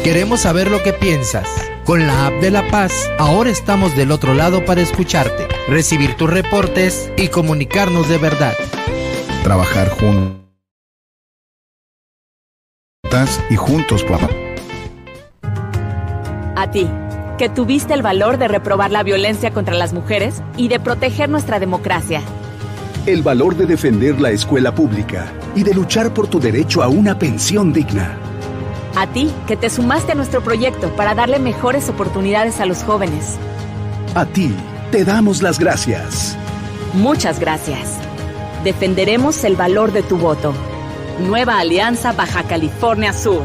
[0.04, 1.48] Queremos saber lo que piensas.
[1.86, 6.30] Con la app de La Paz, ahora estamos del otro lado para escucharte, recibir tus
[6.30, 8.56] reportes y comunicarnos de verdad.
[9.44, 10.45] Trabajar juntos
[13.50, 14.20] y juntos por
[16.58, 16.90] A ti,
[17.38, 21.60] que tuviste el valor de reprobar la violencia contra las mujeres y de proteger nuestra
[21.60, 22.22] democracia.
[23.06, 27.18] El valor de defender la escuela pública y de luchar por tu derecho a una
[27.18, 28.18] pensión digna.
[28.98, 33.38] A ti, que te sumaste a nuestro proyecto para darle mejores oportunidades a los jóvenes.
[34.16, 34.54] A ti,
[34.92, 36.38] te damos las gracias.
[36.94, 37.98] Muchas gracias.
[38.66, 40.54] Defenderemos el valor de tu voto.
[41.20, 43.44] Nueva Alianza Baja California Sur.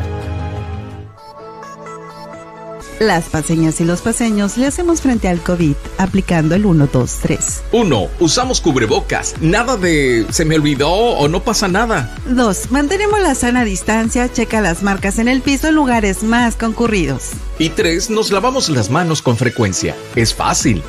[2.98, 7.62] Las paseñas y los paseños le hacemos frente al COVID aplicando el 1, 2, 3.
[7.72, 8.08] 1.
[8.18, 9.36] Usamos cubrebocas.
[9.40, 12.14] Nada de se me olvidó o no pasa nada.
[12.26, 12.70] 2.
[12.70, 17.30] Mantenemos la sana distancia, checa las marcas en el piso en lugares más concurridos.
[17.58, 18.10] Y 3.
[18.10, 19.96] Nos lavamos las manos con frecuencia.
[20.14, 20.82] Es fácil.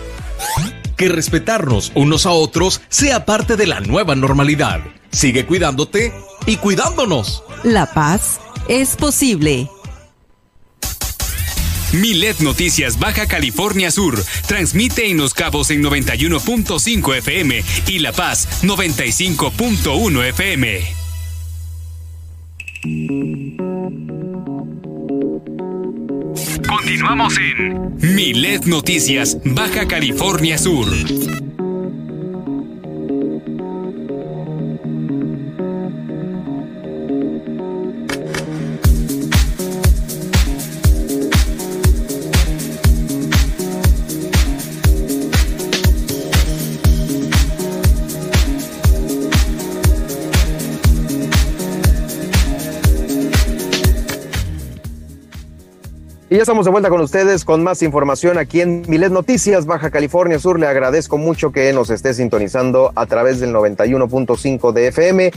[1.01, 4.81] Que respetarnos unos a otros sea parte de la nueva normalidad.
[5.11, 6.13] Sigue cuidándote
[6.45, 7.43] y cuidándonos.
[7.63, 9.67] La paz es posible.
[11.91, 18.47] Milet Noticias Baja California Sur transmite en Los Cabos en 91.5 FM y La Paz
[18.61, 20.81] 95.1 FM.
[26.91, 30.87] Continuamos en Milet Noticias Baja California Sur.
[56.31, 59.91] Y ya estamos de vuelta con ustedes con más información aquí en Milet Noticias, Baja
[59.91, 60.57] California Sur.
[60.61, 65.31] Le agradezco mucho que nos esté sintonizando a través del 91.5 de FM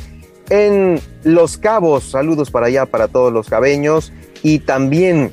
[0.51, 2.13] en Los Cabos.
[2.13, 4.13] Saludos para allá, para todos los cabeños.
[4.45, 5.33] Y también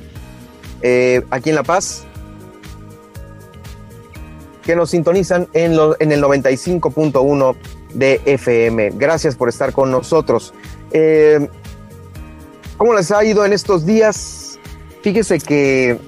[0.80, 2.06] eh, aquí en La Paz,
[4.64, 7.54] que nos sintonizan en, lo, en el 95.1
[7.94, 8.94] de FM.
[8.96, 10.54] Gracias por estar con nosotros.
[10.90, 11.48] Eh,
[12.76, 14.41] ¿Cómo les ha ido en estos días?
[15.02, 15.98] Fíjese que,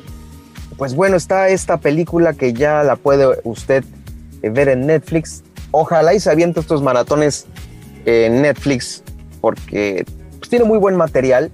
[0.77, 3.85] pues bueno, está esta película que ya la puede usted
[4.43, 5.43] eh, ver en Netflix.
[5.73, 7.47] Ojalá y se aviente estos maratones
[8.07, 9.03] en Netflix
[9.41, 10.05] porque
[10.39, 11.51] pues, tiene muy buen material.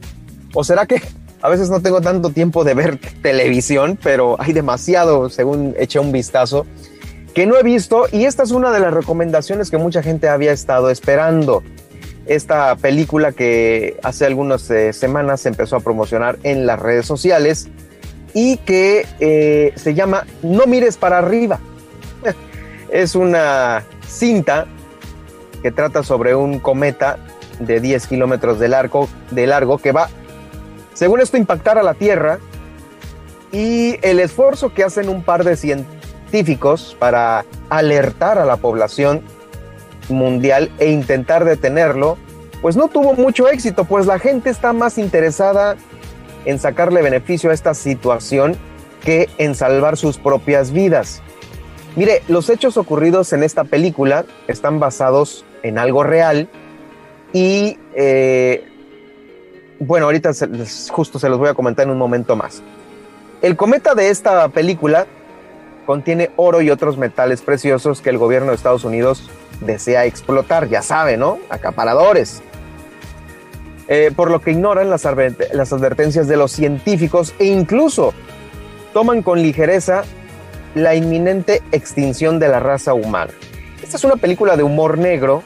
[0.55, 1.01] ¿O será que
[1.43, 6.13] a veces no tengo tanto tiempo de ver televisión, pero hay demasiado, según eché un
[6.13, 6.67] vistazo,
[7.35, 10.53] que no he visto y esta es una de las recomendaciones que mucha gente había
[10.53, 11.63] estado esperando
[12.31, 17.69] esta película que hace algunas eh, semanas se empezó a promocionar en las redes sociales
[18.35, 21.59] y que eh, se llama No mires para arriba.
[22.93, 24.69] es una cinta
[25.61, 27.19] que trata sobre un cometa
[27.59, 30.09] de 10 kilómetros de largo, de largo que va,
[30.95, 32.39] según esto, impactar a la Tierra
[33.51, 39.21] y el esfuerzo que hacen un par de científicos para alertar a la población
[40.11, 42.19] mundial e intentar detenerlo,
[42.61, 45.77] pues no tuvo mucho éxito, pues la gente está más interesada
[46.45, 48.57] en sacarle beneficio a esta situación
[49.03, 51.23] que en salvar sus propias vidas.
[51.97, 56.49] Mire, los hechos ocurridos en esta película están basados en algo real
[57.33, 58.69] y eh,
[59.79, 60.31] bueno, ahorita
[60.91, 62.63] justo se los voy a comentar en un momento más.
[63.43, 65.07] El cometa de esta película
[65.91, 69.29] contiene oro y otros metales preciosos que el gobierno de Estados Unidos
[69.61, 71.41] desea explotar, ya sabe, ¿no?
[71.49, 72.45] Acaparadores.
[73.89, 78.15] Eh, por lo que ignoran las, advertencias de los científicos e incluso
[78.93, 80.05] toman con ligereza
[80.77, 83.33] la inminente extinción de la raza humana.
[83.83, 85.43] Esta es una película de humor negro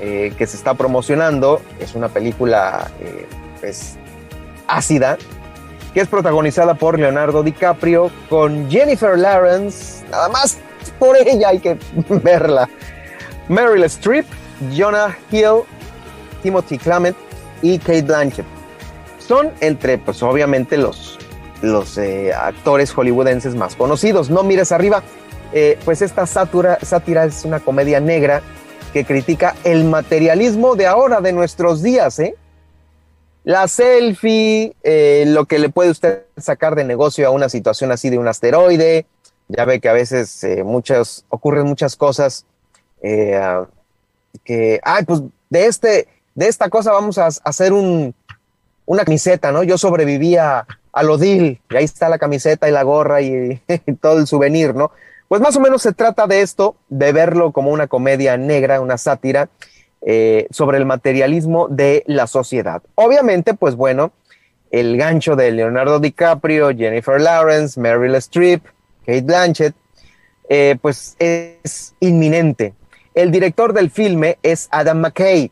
[0.00, 3.26] eh, que se está promocionando, es una película eh,
[3.60, 3.98] pues,
[4.66, 5.18] ácida,
[5.98, 10.58] es protagonizada por Leonardo DiCaprio con Jennifer Lawrence, nada más
[10.98, 11.78] por ella hay que
[12.08, 12.68] verla.
[13.48, 14.26] Meryl Streep,
[14.76, 15.62] Jonah Hill,
[16.42, 17.16] Timothy Clement
[17.62, 18.46] y Kate Blanchett.
[19.18, 21.18] Son entre, pues obviamente, los,
[21.62, 24.30] los eh, actores hollywoodenses más conocidos.
[24.30, 25.02] No mires arriba,
[25.52, 28.42] eh, pues esta sátira, sátira es una comedia negra
[28.92, 32.36] que critica el materialismo de ahora, de nuestros días, ¿eh?
[33.44, 38.10] La selfie, eh, lo que le puede usted sacar de negocio a una situación así
[38.10, 39.06] de un asteroide.
[39.48, 42.44] Ya ve que a veces muchas, ocurren muchas cosas
[43.02, 43.40] eh,
[44.44, 48.14] que, ay, pues de, este, de esta cosa vamos a hacer un,
[48.86, 49.62] una camiseta, ¿no?
[49.62, 53.60] Yo sobreviví a, a lo deal, y ahí está la camiseta y la gorra y,
[53.86, 54.90] y todo el souvenir, ¿no?
[55.28, 58.96] Pues más o menos se trata de esto, de verlo como una comedia negra, una
[58.96, 59.50] sátira
[60.00, 62.82] eh, sobre el materialismo de la sociedad.
[62.94, 64.12] Obviamente, pues bueno,
[64.70, 68.62] el gancho de Leonardo DiCaprio, Jennifer Lawrence, Meryl Streep,
[69.04, 69.74] Kate Blanchett,
[70.48, 72.74] eh, pues es inminente.
[73.12, 75.50] El director del filme es Adam McKay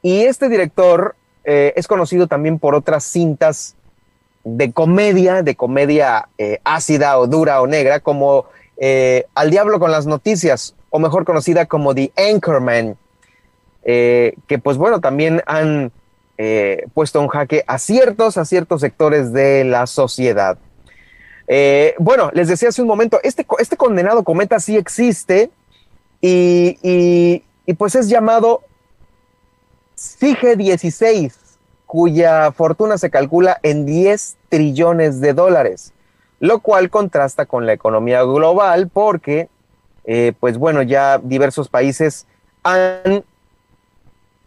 [0.00, 3.74] y este director eh, es conocido también por otras cintas
[4.44, 6.28] de comedia, de comedia
[6.62, 8.46] ácida o dura o negra, como
[9.34, 12.96] Al Diablo con las Noticias, o mejor conocida como The Anchorman,
[13.84, 15.92] que pues bueno, también han
[16.94, 20.58] puesto en jaque a ciertos, a ciertos sectores de la sociedad.
[21.46, 25.50] Eh, bueno, les decía hace un momento, este, este condenado cometa sí existe
[26.20, 27.42] y,
[27.76, 28.62] pues es llamado
[29.94, 31.36] SIGE 16,
[31.86, 35.92] cuya fortuna se calcula en 10 trillones de dólares,
[36.38, 39.48] lo cual contrasta con la economía global porque,
[40.04, 42.26] eh, pues bueno, ya diversos países
[42.62, 43.24] han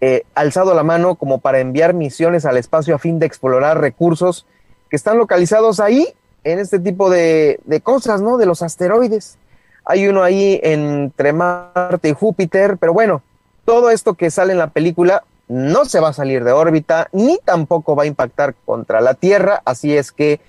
[0.02, 4.46] eh, alzado la mano como para enviar misiones al espacio a fin de explorar recursos
[4.90, 8.38] que están localizados ahí en este tipo de, cosas, ¿no?
[8.38, 9.38] De los asteroides.
[9.84, 13.24] Hay uno ahí entre Marte y Júpiter, pero bueno,
[13.66, 17.40] todo esto que sale en la película no se va a salir de órbita ni
[17.44, 20.40] tampoco va a impactar contra la Tierra, así es que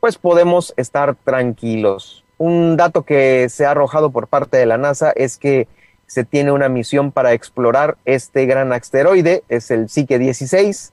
[0.00, 2.24] pues podemos estar tranquilos.
[2.38, 5.68] Un dato que se ha arrojado por parte de la NASA es que
[6.12, 10.92] se tiene una misión para explorar este gran asteroide, es el Psique 16,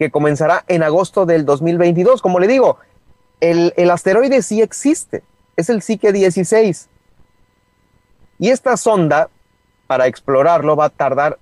[0.00, 2.20] que comenzará en agosto del 2022.
[2.20, 2.76] Como le digo,
[3.38, 5.22] el, asteroide sí existe,
[5.56, 6.88] es el Psique 16.
[8.40, 9.28] Y esta sonda,
[9.86, 11.38] para explorarlo, va a tardar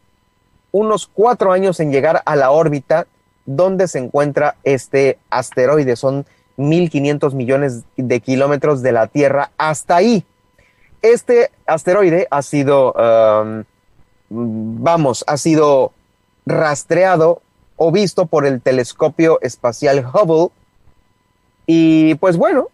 [0.70, 3.06] unos cuatro años en llegar a la órbita
[3.46, 5.96] donde se encuentra este asteroide.
[5.96, 6.26] Son
[6.58, 10.26] 1.500 millones de kilómetros de la Tierra hasta ahí.
[11.12, 13.62] Este asteroide ha sido, um,
[14.28, 15.92] vamos, ha sido
[16.44, 17.42] rastreado
[17.76, 20.48] o visto por el telescopio espacial Hubble
[21.66, 22.68] y pues bueno,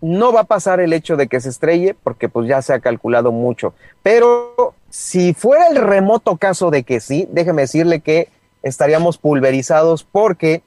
[0.00, 2.80] no va a pasar el hecho de que se estrelle porque pues ya se ha
[2.80, 3.74] calculado mucho.
[4.02, 8.30] Pero si fuera el remoto caso de que sí, déjeme decirle que
[8.62, 10.62] estaríamos pulverizados porque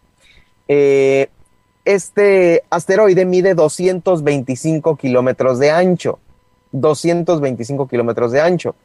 [0.67, 1.29] eh,
[1.85, 6.19] este asteroide mide 225 kilómetros de ancho.
[6.81, 8.75] 225 kilómetros de ancho.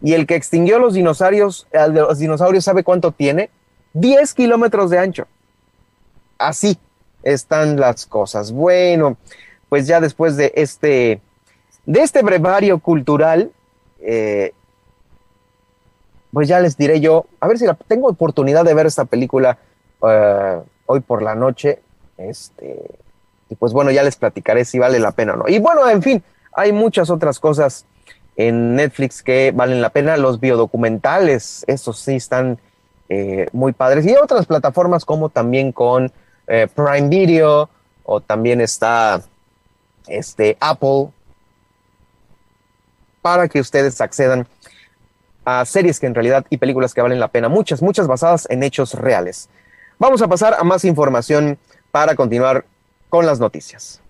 [0.00, 3.50] Y el que extinguió los dinosaurios, los dinosaurios, ¿sabe cuánto tiene?
[3.94, 5.26] 10 kilómetros de ancho.
[6.38, 6.78] Así
[7.22, 8.52] están las cosas.
[8.52, 9.16] Bueno,
[9.68, 11.20] pues ya después de este,
[11.84, 13.50] de este brevario cultural,
[14.00, 14.52] eh,
[16.32, 19.58] pues ya les diré yo, a ver si la, tengo oportunidad de ver esta película
[20.06, 21.80] eh, hoy por la noche,
[22.16, 22.98] este,
[23.48, 25.48] y pues bueno, ya les platicaré si vale la pena o no.
[25.48, 26.22] Y bueno, en fin,
[26.52, 27.86] hay muchas otras cosas
[28.36, 32.58] en Netflix que valen la pena, los biodocumentales, esos sí están
[33.08, 36.12] eh, muy padres, y otras plataformas como también con
[36.46, 37.68] eh, Prime Video
[38.04, 39.22] o también está
[40.06, 41.08] este, Apple
[43.20, 44.46] para que ustedes accedan
[45.44, 48.62] a series que en realidad y películas que valen la pena, muchas, muchas basadas en
[48.62, 49.48] hechos reales.
[49.98, 51.58] Vamos a pasar a más información
[51.90, 52.64] para continuar
[53.08, 54.00] con las noticias.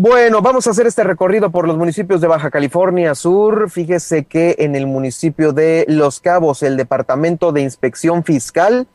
[0.00, 3.68] Bueno, vamos a hacer este recorrido por los municipios de Baja California Sur.
[3.68, 8.86] Fíjese que en el municipio de Los Cabos, el Departamento de Inspección Fiscal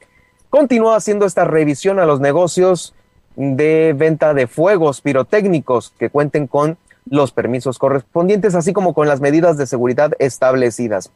[0.49, 2.95] continúa haciendo esta revisión a los negocios
[3.35, 9.19] de venta de fuegos pirotécnicos que cuenten con los permisos correspondientes, así como con las
[9.19, 11.11] medidas de seguridad establecidas.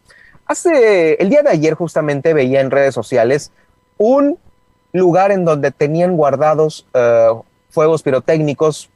[0.47, 3.53] Hace el día de ayer justamente veía en redes sociales
[3.97, 4.38] un
[4.91, 7.29] lugar en donde tenían guardados eh,
[7.69, 8.89] fuegos pirotécnicos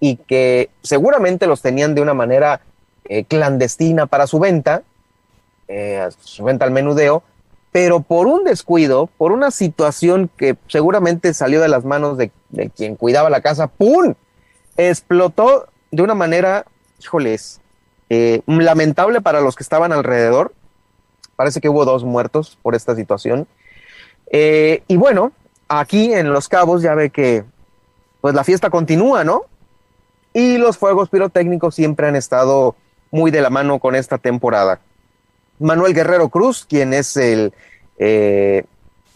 [0.00, 2.60] y que seguramente los tenían de una manera
[3.04, 4.82] eh, clandestina para su venta,
[5.68, 7.22] eh, su venta al menudeo,
[7.72, 12.30] pero por un descuido, por una situación que seguramente salió de las manos de,
[12.74, 14.14] quien cuidaba la casa, ¡pum!
[14.76, 16.66] Explotó de una manera,
[17.00, 17.60] híjoles,
[18.08, 20.52] eh, lamentable para los que estaban alrededor.
[21.36, 23.46] Parece que hubo dos muertos por esta situación.
[24.32, 25.32] Y bueno,
[25.68, 27.44] aquí en Los Cabos ya ve que
[28.20, 29.44] pues la fiesta continúa, ¿no?
[30.36, 32.76] Y los fuegos pirotécnicos siempre han estado
[33.10, 34.80] muy de la mano con esta temporada.
[35.58, 37.54] Manuel Guerrero Cruz, quien es el,
[37.96, 38.64] eh,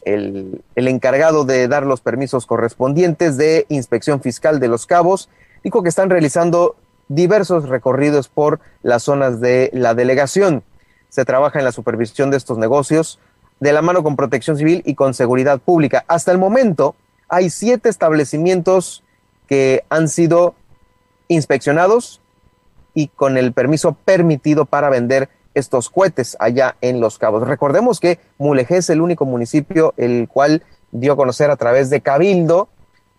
[0.07, 5.29] el, encargado de dar los permisos correspondientes de inspección fiscal de los cabos,
[5.62, 6.77] dijo que están realizando
[7.09, 10.62] diversos recorridos por las zonas de la delegación.
[11.11, 13.18] Se trabaja en la supervisión de estos negocios
[13.59, 16.03] de la mano con Protección Civil y con Seguridad Pública.
[16.09, 16.95] Hasta el momento
[17.29, 19.03] hay siete establecimientos
[19.47, 20.55] que han sido
[21.31, 22.20] inspeccionados
[22.93, 27.47] y con el permiso permitido para vender estos cohetes allá en Los Cabos.
[27.47, 32.01] Recordemos que Mulegé es el único municipio el cual dio a conocer a través de
[32.01, 32.68] Cabildo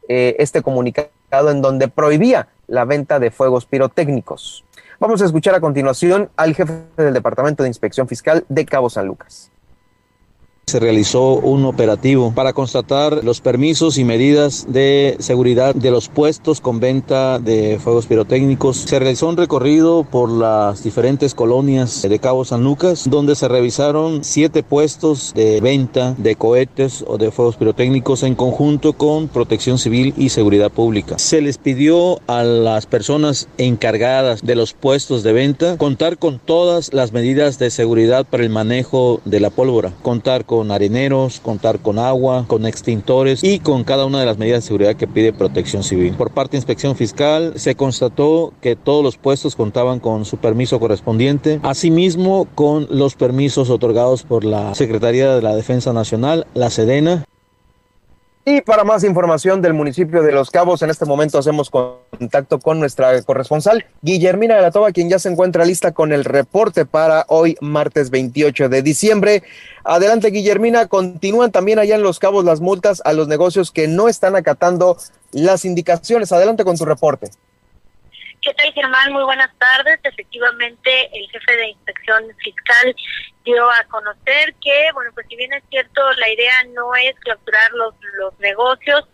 [0.07, 4.66] eh, este comunicado en donde prohibía la venta de fuegos pirotécnicos.
[4.99, 9.07] Vamos a escuchar a continuación al jefe del Departamento de Inspección Fiscal de Cabo San
[9.07, 9.51] Lucas
[10.72, 16.61] se realizó un operativo para constatar los permisos y medidas de seguridad de los puestos
[16.61, 18.78] con venta de fuegos pirotécnicos.
[18.78, 24.24] Se realizó un recorrido por las diferentes colonias de Cabo San Lucas, donde se revisaron
[24.24, 30.13] siete puestos de venta de cohetes o de fuegos pirotécnicos en conjunto con Protección Civil
[30.15, 31.19] y Seguridad Pública.
[31.19, 36.93] Se les pidió a las personas encargadas de los puestos de venta contar con todas
[36.93, 41.97] las medidas de seguridad para el manejo de la pólvora, contar con areneros, contar con
[41.97, 45.84] agua, con extintores y con cada una de las medidas de seguridad que pide Protección
[45.84, 46.14] Civil.
[46.14, 50.80] Por parte de Inspección Fiscal se constató que todos los puestos contaban con su permiso
[50.80, 57.24] correspondiente, asimismo con los permisos otorgados por la Secretaría de la Defensa Nacional, la Sedena,
[58.44, 62.80] y para más información del municipio de Los Cabos, en este momento hacemos contacto con
[62.80, 67.26] nuestra corresponsal, Guillermina de la Toba, quien ya se encuentra lista con el reporte para
[67.28, 69.44] hoy, martes 28 de diciembre.
[69.84, 70.88] Adelante, Guillermina.
[70.88, 74.98] Continúan también allá en Los Cabos las multas a los negocios que no están acatando
[75.32, 76.32] las indicaciones.
[76.32, 77.30] Adelante con tu reporte.
[78.42, 79.14] ¿Qué tal, Germán?
[79.14, 80.00] Muy buenas tardes.
[80.04, 82.96] Efectivamente, el jefe de inspección fiscal
[83.46, 87.72] dio a conocer que, bueno, pues si bien es cierto, la idea no es clausurar
[87.74, 89.08] los, los negocios,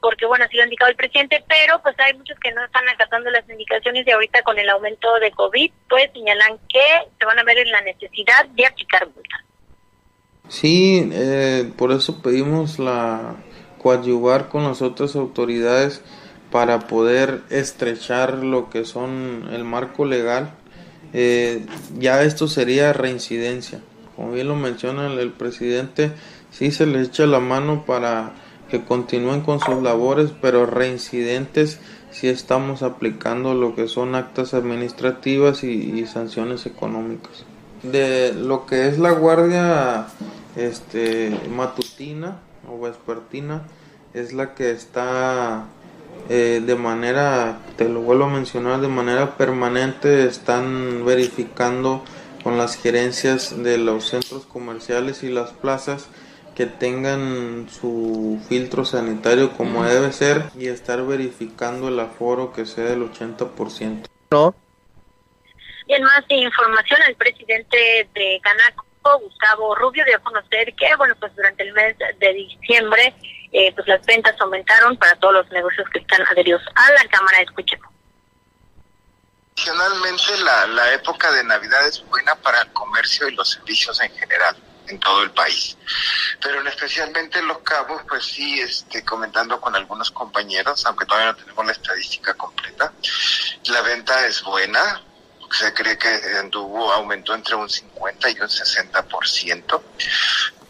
[0.00, 2.88] porque, bueno, así lo ha indicado el presidente, pero pues hay muchos que no están
[2.88, 7.38] acatando las indicaciones y ahorita con el aumento de COVID, pues señalan que se van
[7.38, 9.42] a ver en la necesidad de aplicar multas.
[10.48, 13.36] Sí, eh, por eso pedimos la
[13.80, 16.02] coadyuvar con las otras autoridades
[16.52, 20.50] para poder estrechar lo que son el marco legal.
[21.14, 21.64] Eh,
[21.98, 23.80] ya esto sería reincidencia.
[24.14, 26.12] Como bien lo menciona el, presidente,
[26.50, 28.34] sí se les echa la mano para
[28.70, 31.80] que continúen con sus labores, pero reincidentes
[32.10, 37.46] si estamos aplicando lo que son actas administrativas y, y, sanciones económicas.
[37.82, 40.06] De lo que es la guardia
[40.56, 42.36] este, matutina
[42.70, 43.62] o vespertina
[44.12, 45.64] es la que está
[46.34, 52.02] eh, de manera, te lo vuelvo a mencionar, de manera permanente están verificando
[52.42, 56.08] con las gerencias de los centros comerciales y las plazas
[56.54, 62.84] que tengan su filtro sanitario como debe ser y estar verificando el aforo que sea
[62.84, 64.06] del 80%.
[64.30, 64.54] No.
[65.86, 68.86] Y en más información, el presidente de Canaco,
[69.20, 73.12] Gustavo Rubio, dio a conocer que, bueno, pues durante el mes de diciembre
[73.52, 77.40] eh, pues las ventas aumentaron para todos los negocios que están adheridos a la Cámara.
[77.40, 77.90] Escuchemos.
[79.54, 84.10] Tradicionalmente la, la época de Navidad es buena para el comercio y los servicios en
[84.16, 84.56] general
[84.88, 85.76] en todo el país.
[86.40, 91.32] Pero en especialmente en Los Cabos, pues sí, este, comentando con algunos compañeros, aunque todavía
[91.32, 92.92] no tenemos la estadística completa,
[93.66, 95.02] la venta es buena,
[95.50, 99.82] se cree que anduvo, aumentó entre un 50 y un 60%,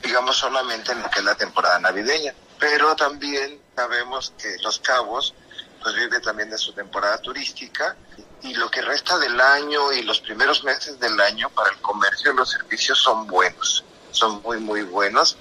[0.03, 5.35] digamos solamente en lo que es la temporada navideña pero también sabemos que Los Cabos
[5.83, 7.97] pues vive también de su temporada turística
[8.41, 12.33] y lo que resta del año y los primeros meses del año para el comercio
[12.33, 13.83] y los servicios son buenos,
[14.13, 15.37] son muy muy buenos.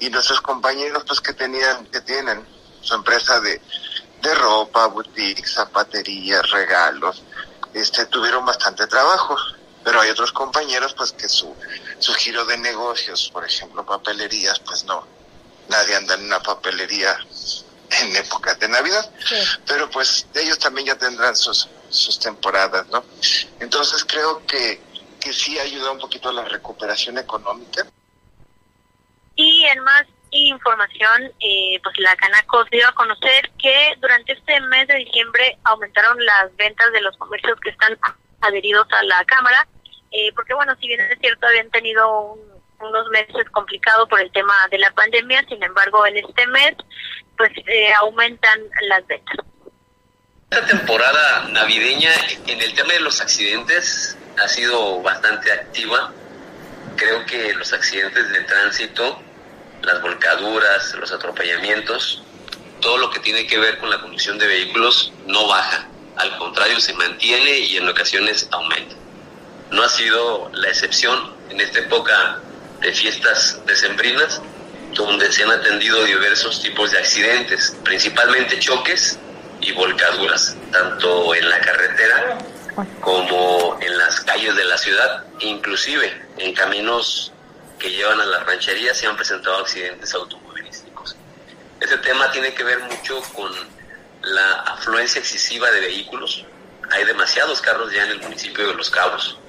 [0.00, 2.44] Y nuestros compañeros pues que tenían que tienen
[2.80, 3.62] su empresa de
[4.22, 7.22] de ropa, boutique, zapatería, regalos,
[7.74, 9.36] este tuvieron bastante trabajo,
[9.84, 11.54] pero hay otros compañeros pues que su
[12.00, 15.15] su giro de negocios, por ejemplo, papelerías, pues no
[15.68, 17.18] nadie anda en una papelería
[18.02, 19.10] en épocas de Navidad,
[19.66, 23.04] pero pues ellos también ya tendrán sus, sus temporadas, ¿no?
[23.60, 24.80] Entonces creo que,
[25.20, 27.86] que sí ayuda un poquito a la recuperación económica.
[29.36, 34.88] Y en más información, eh, pues la Canaco dio a conocer que durante este mes
[34.88, 37.98] de diciembre aumentaron las ventas de los comercios que están
[38.40, 39.66] adheridos a la Cámara,
[40.10, 44.30] eh, porque bueno, si bien es cierto, habían tenido un unos meses complicado por el
[44.32, 46.74] tema de la pandemia, sin embargo en este mes
[47.36, 49.36] pues eh, aumentan las ventas.
[50.50, 52.12] Esta temporada navideña
[52.46, 56.12] en el tema de los accidentes ha sido bastante activa.
[56.96, 59.20] Creo que los accidentes de tránsito,
[59.82, 62.22] las volcaduras, los atropellamientos,
[62.80, 65.88] todo lo que tiene que ver con la conducción de vehículos no baja.
[66.16, 68.94] Al contrario, se mantiene y en ocasiones aumenta.
[69.70, 72.40] No ha sido la excepción en esta época
[72.86, 74.40] de fiestas decembrinas,
[74.92, 79.18] donde se han atendido diversos tipos de accidentes, principalmente choques
[79.60, 82.38] y volcaduras, tanto en la carretera
[83.00, 87.32] como en las calles de la ciudad, inclusive en caminos
[87.76, 91.16] que llevan a las rancherías se han presentado accidentes automovilísticos.
[91.80, 93.50] Este tema tiene que ver mucho con
[94.22, 96.44] la afluencia excesiva de vehículos.
[96.92, 99.40] Hay demasiados carros ya en el municipio de Los Cabos.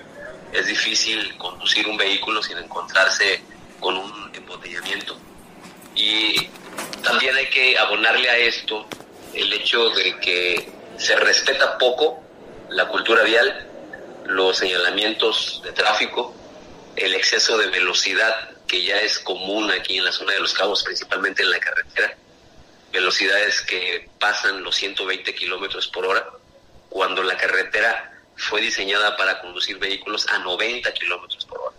[0.54, 3.42] Es difícil conducir un vehículo sin encontrarse
[3.80, 5.18] con un embotellamiento.
[5.96, 6.50] Y
[7.04, 8.88] también hay que abonarle a esto
[9.34, 12.24] el hecho de que se respeta poco
[12.70, 13.68] la cultura vial,
[14.26, 16.36] los señalamientos de tráfico,
[16.96, 20.84] el exceso de velocidad que ya es común aquí en la zona de los cabos,
[20.84, 22.16] principalmente en la carretera,
[22.92, 26.28] velocidades que pasan los 120 kilómetros por hora,
[26.90, 31.76] cuando la carretera fue diseñada para conducir vehículos a 90 kilómetros por hora.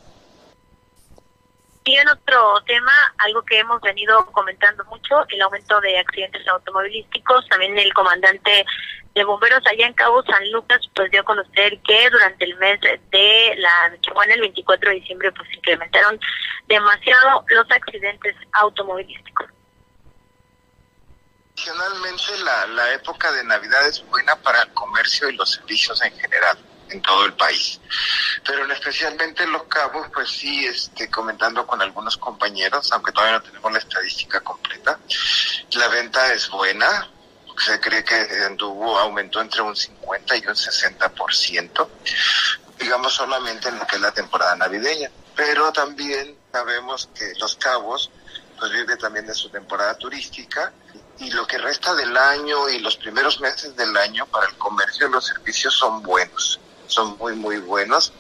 [1.84, 7.48] Y en otro tema, algo que hemos venido comentando mucho, el aumento de accidentes automovilísticos.
[7.48, 8.66] También el comandante
[9.14, 12.78] de bomberos allá en Cabo San Lucas pues dio a conocer que durante el mes
[12.80, 16.20] de la Chihuahua, el 24 de diciembre, pues incrementaron
[16.66, 19.46] demasiado los accidentes automovilísticos.
[21.58, 26.16] Adicionalmente, la, la época de Navidad es buena para el comercio y los servicios en
[26.16, 26.56] general
[26.88, 27.80] en todo el país.
[28.46, 33.38] Pero en especialmente en Los Cabos, pues sí, este, comentando con algunos compañeros, aunque todavía
[33.38, 35.00] no tenemos la estadística completa,
[35.72, 37.10] la venta es buena,
[37.56, 38.14] se cree que
[38.46, 41.88] anduvo, aumentó entre un 50 y un 60%,
[42.78, 45.10] digamos solamente en lo que es la temporada navideña.
[45.34, 48.12] Pero también sabemos que Los Cabos
[48.56, 50.72] pues vive también de su temporada turística
[51.20, 55.08] y lo que resta del año y los primeros meses del año para el comercio
[55.08, 58.12] y los servicios son buenos son muy muy buenos.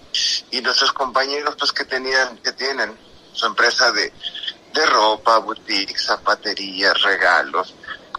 [0.50, 2.96] Y nuestros compañeros pues que tenían que tienen
[3.32, 4.12] su empresa de,
[4.72, 7.74] de ropa, boutique, zapatería, regalos,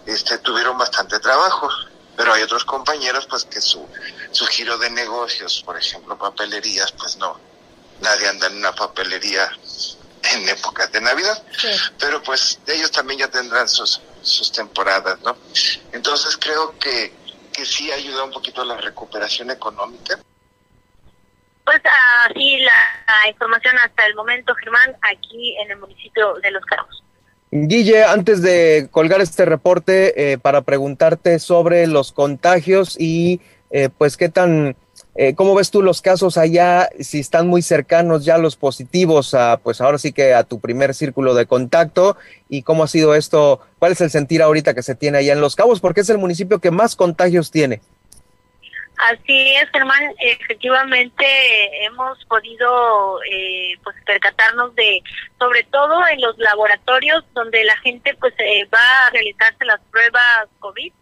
[0.06, 1.70] este tuvieron bastante trabajo,
[2.16, 3.88] pero hay otros compañeros pues que su
[4.32, 7.40] su giro de negocios, por ejemplo, papelerías, pues no
[8.02, 9.52] nadie anda en una papelería
[10.24, 11.42] en épocas de Navidad,
[11.98, 15.36] pero pues ellos también ya tendrán sus sus temporadas, ¿no?
[15.92, 17.20] Entonces creo que
[17.60, 20.18] que sí ayuda un poquito a la recuperación económica.
[21.66, 21.82] Pues
[22.26, 27.04] así la, información hasta el momento, Germán, aquí en el municipio de Los Cabos.
[27.52, 34.16] Guille, antes de colgar este reporte, eh, para preguntarte sobre los contagios y eh, pues
[34.16, 34.78] qué tan,
[35.22, 39.58] eh, cómo ves tú los casos allá, si están muy cercanos ya los positivos a,
[39.58, 42.16] pues ahora sí que a tu primer círculo de contacto
[42.48, 45.42] y cómo ha sido esto, cuál es el sentir ahorita que se tiene allá en
[45.42, 47.82] Los Cabos, porque es el municipio que más contagios tiene.
[49.12, 50.14] Así es, Germán.
[50.20, 51.26] Efectivamente,
[51.84, 55.04] hemos podido eh, pues percatarnos de,
[55.38, 60.48] sobre todo en los laboratorios donde la gente pues eh, va a realizarse las pruebas
[60.60, 60.94] COVID.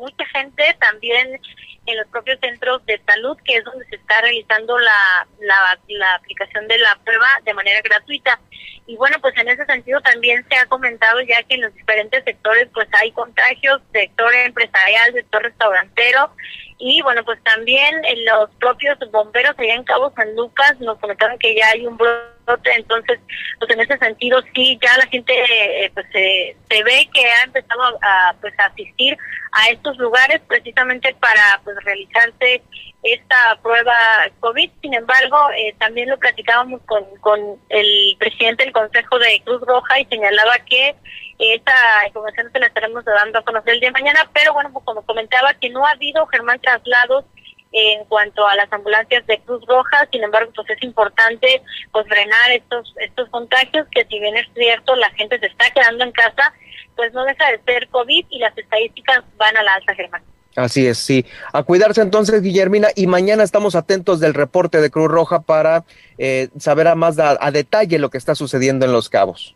[0.00, 1.38] Mucha gente también
[1.86, 6.14] en los propios centros de salud, que es donde se está realizando la, la, la
[6.14, 8.40] aplicación de la prueba de manera gratuita.
[8.86, 12.24] Y bueno, pues en ese sentido también se ha comentado ya que en los diferentes
[12.24, 16.34] sectores pues hay contagios, sector empresarial, sector restaurantero,
[16.80, 21.38] y bueno, pues también en los propios bomberos allá en Cabo San Lucas nos comentaron
[21.38, 23.20] que ya hay un brote, entonces
[23.58, 27.44] pues en ese sentido sí, ya la gente eh, pues se, se ve que ha
[27.44, 29.16] empezado a, pues a asistir
[29.52, 32.62] a estos lugares precisamente para pues realizarse
[33.02, 33.94] esta prueba
[34.40, 34.70] COVID.
[34.80, 40.00] Sin embargo, eh, también lo platicábamos con, con el presidente del Consejo de Cruz Roja
[40.00, 40.94] y señalaba que
[41.40, 41.72] esta
[42.06, 45.02] información se la estaremos dando a conocer el día de mañana, pero bueno, pues como
[45.02, 47.24] comentaba, que no ha habido, Germán, traslados
[47.72, 51.62] en cuanto a las ambulancias de Cruz Roja, sin embargo, pues es importante
[51.92, 56.04] pues frenar estos estos contagios, que si bien es cierto, la gente se está quedando
[56.04, 56.52] en casa,
[56.96, 60.22] pues no deja de ser COVID y las estadísticas van a la alza, Germán.
[60.56, 61.24] Así es, sí.
[61.52, 65.84] A cuidarse entonces, Guillermina, y mañana estamos atentos del reporte de Cruz Roja para
[66.18, 69.54] eh, saber a más a detalle lo que está sucediendo en Los Cabos.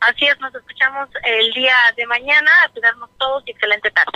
[0.00, 4.12] Así es, nos escuchamos el día de mañana, a cuidarnos todos y excelente tarde.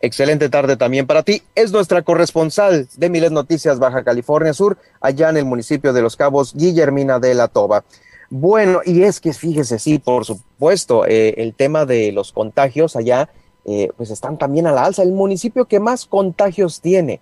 [0.00, 1.42] Excelente tarde también para ti.
[1.54, 6.16] Es nuestra corresponsal de Miles Noticias Baja California Sur, allá en el municipio de Los
[6.16, 7.84] Cabos, Guillermina de la Toba.
[8.28, 13.30] Bueno, y es que fíjese, sí, por supuesto, eh, el tema de los contagios allá,
[13.64, 15.02] eh, pues están también a la alza.
[15.02, 17.20] El municipio que más contagios tiene,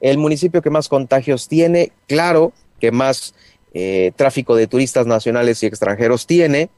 [0.00, 3.34] el municipio que más contagios tiene, claro, que más
[3.74, 6.70] eh, tráfico de turistas nacionales y extranjeros tiene,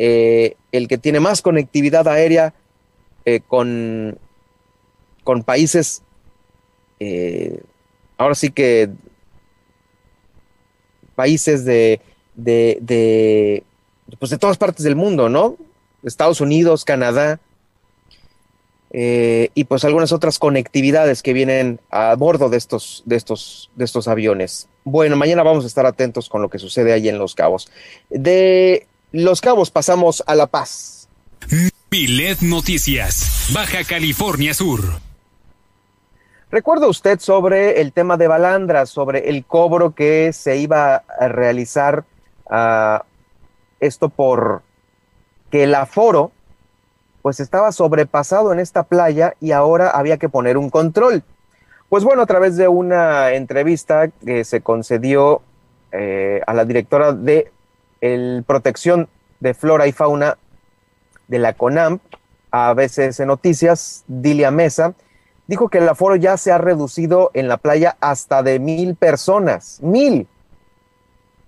[0.00, 2.54] eh, el que tiene más conectividad aérea
[3.24, 4.16] eh, con,
[5.24, 6.02] con países,
[7.00, 7.60] eh,
[8.16, 8.90] ahora sí que
[11.16, 12.00] países de,
[12.36, 13.64] de,
[14.20, 15.56] pues de todas partes del mundo, ¿no?
[16.04, 17.40] Estados Unidos, Canadá,
[18.92, 24.06] y pues algunas otras conectividades que vienen a bordo de estos, de, estos, de estos
[24.06, 24.68] aviones.
[24.84, 27.68] Bueno, mañana vamos a estar atentos con lo que sucede ahí en Los Cabos.
[28.08, 31.08] De Los Cabos pasamos a La Paz.
[31.88, 34.80] Pilet Noticias, Baja California Sur.
[36.50, 42.04] ¿Recuerda usted sobre el tema de Balandra, sobre el cobro que se iba a realizar
[42.50, 43.06] a
[43.80, 44.60] esto por
[45.50, 46.30] que el aforo
[47.22, 51.22] pues estaba sobrepasado en esta playa y ahora había que poner un control.
[51.88, 55.40] Pues bueno, a través de una entrevista que se concedió
[55.92, 57.50] eh, a la directora de
[58.00, 59.08] el Protección
[59.40, 60.38] de Flora y Fauna
[61.28, 62.00] de la CONAM,
[62.50, 64.94] a veces en noticias, Dilia Mesa,
[65.46, 69.78] dijo que el aforo ya se ha reducido en la playa hasta de mil personas,
[69.82, 70.26] mil.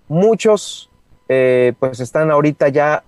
[0.07, 0.89] Muchos
[1.29, 3.03] eh, pues están ahorita ya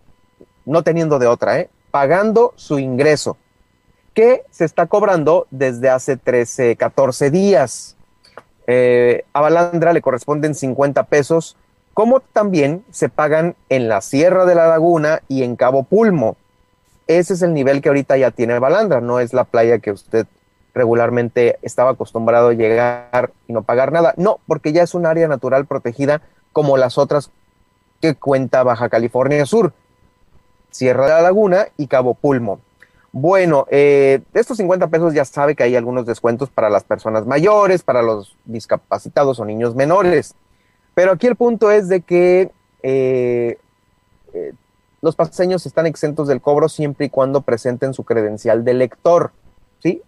[0.66, 1.70] no teniendo de otra, ¿eh?
[1.92, 3.38] pagando su ingreso,
[4.14, 7.98] que se está cobrando desde hace 13, 14 días.
[8.66, 11.58] Eh, a Balandra le corresponden 50 pesos,
[11.94, 16.36] como también se pagan en la Sierra de la Laguna y en Cabo Pulmo.
[17.08, 20.26] Ese es el nivel que ahorita ya tiene Balandra, no es la playa que usted
[20.74, 24.14] regularmente estaba acostumbrado a llegar y no pagar nada.
[24.18, 26.22] No, porque ya es un área natural protegida
[26.52, 27.32] como las otras
[28.02, 29.74] que cuenta Baja California Sur,
[30.72, 32.60] Sierra de la Laguna y Cabo Pulmo.
[33.12, 37.84] Bueno, eh, estos 50 pesos ya sabe que hay algunos descuentos para las personas mayores,
[37.84, 40.36] para los discapacitados o niños menores.
[40.94, 42.52] Pero aquí el punto es de que
[42.84, 43.58] eh,
[44.34, 44.54] eh,
[45.02, 49.32] los paseños están exentos del cobro siempre y cuando presenten su credencial de lector,
[49.82, 50.02] ¿sí?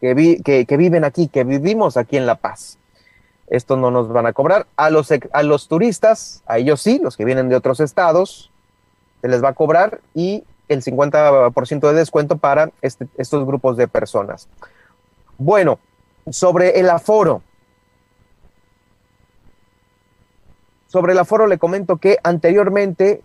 [0.00, 2.78] que, viven aquí, que vivimos aquí en La Paz.
[3.48, 4.66] Esto no nos van a cobrar.
[4.76, 8.50] A los, a los turistas, a ellos sí, los que vienen de otros estados,
[9.20, 13.88] se les va a cobrar y el 50% de descuento para este, estos grupos de
[13.88, 14.48] personas.
[15.38, 15.78] Bueno,
[16.30, 17.42] sobre el aforo.
[20.88, 23.22] Sobre el aforo le comento que anteriormente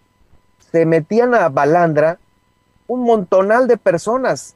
[0.72, 2.20] se metían a Balandra
[2.88, 4.55] un montonal de personas.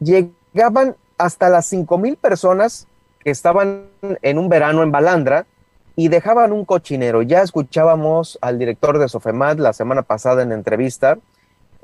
[0.00, 2.88] Llegaban hasta las cinco mil personas
[3.20, 5.46] que estaban en un verano en Balandra
[5.94, 7.22] y dejaban un cochinero.
[7.22, 11.18] Ya escuchábamos al director de Sofemat la semana pasada en entrevista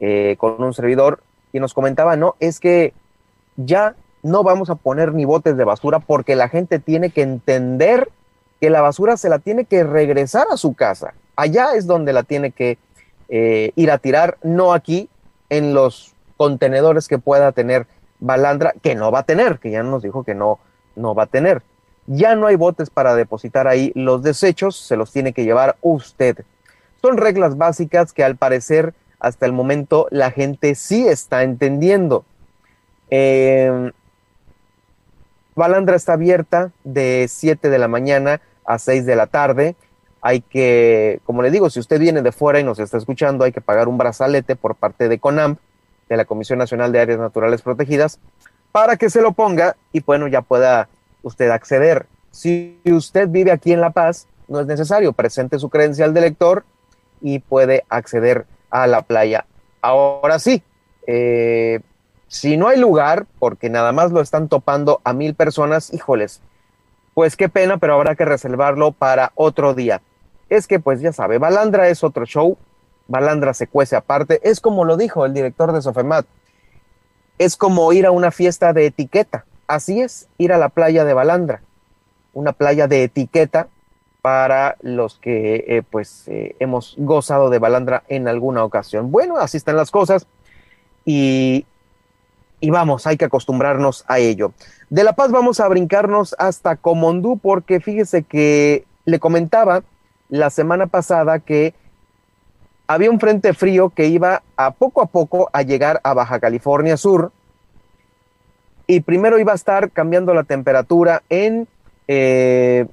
[0.00, 1.22] eh, con un servidor
[1.52, 2.92] y nos comentaba, no, es que
[3.56, 8.10] ya no vamos a poner ni botes de basura porque la gente tiene que entender
[8.64, 11.12] que la basura se la tiene que regresar a su casa.
[11.36, 12.78] Allá es donde la tiene que
[13.28, 15.10] eh, ir a tirar, no aquí
[15.50, 17.86] en los contenedores que pueda tener
[18.20, 20.60] Balandra, que no va a tener, que ya nos dijo que no,
[20.96, 21.60] no va a tener.
[22.06, 26.38] Ya no hay botes para depositar ahí los desechos, se los tiene que llevar usted.
[27.02, 32.24] Son reglas básicas que al parecer hasta el momento la gente sí está entendiendo.
[33.10, 33.92] Em,
[35.54, 39.76] Balandra está abierta de 7 de la mañana a 6 de la tarde.
[40.20, 43.52] Hay que, como le digo, si usted viene de fuera y nos está escuchando, hay
[43.52, 45.58] que pagar un brazalete por parte de CONAMP
[46.08, 48.20] de la Comisión Nacional de Áreas Naturales Protegidas
[48.72, 50.88] para que se lo ponga y bueno, ya pueda
[51.22, 52.06] usted acceder.
[52.30, 56.64] Si usted vive aquí en La Paz, no es necesario, presente su credencial de lector
[57.20, 59.46] y puede acceder a la playa.
[59.80, 60.62] Ahora sí,
[61.06, 61.80] eh,
[62.26, 66.40] si no hay lugar, porque nada más lo están topando a mil personas, híjoles,
[67.14, 70.02] pues qué pena, pero habrá que reservarlo para otro día.
[70.50, 72.58] Es que, pues ya sabe, Balandra es otro show,
[73.08, 74.40] Balandra se cuece aparte.
[74.42, 76.26] Es como lo dijo el director de Sofemat.
[77.38, 79.44] Es como ir a una fiesta de etiqueta.
[79.66, 81.62] Así es, ir a la playa de Balandra.
[82.32, 83.68] Una playa de etiqueta
[84.22, 89.10] para los que eh, pues eh, hemos gozado de Balandra en alguna ocasión.
[89.10, 90.26] Bueno, así están las cosas
[91.04, 91.66] y,
[92.64, 94.54] y vamos, hay que acostumbrarnos a ello.
[94.88, 99.82] De La Paz vamos a brincarnos hasta Comondú porque fíjese que le comentaba
[100.30, 101.74] la semana pasada que
[102.86, 106.96] había un frente frío que iba a poco a poco a llegar a Baja California
[106.96, 107.32] Sur
[108.86, 111.68] y primero iba a estar cambiando la temperatura en
[112.08, 112.86] eh,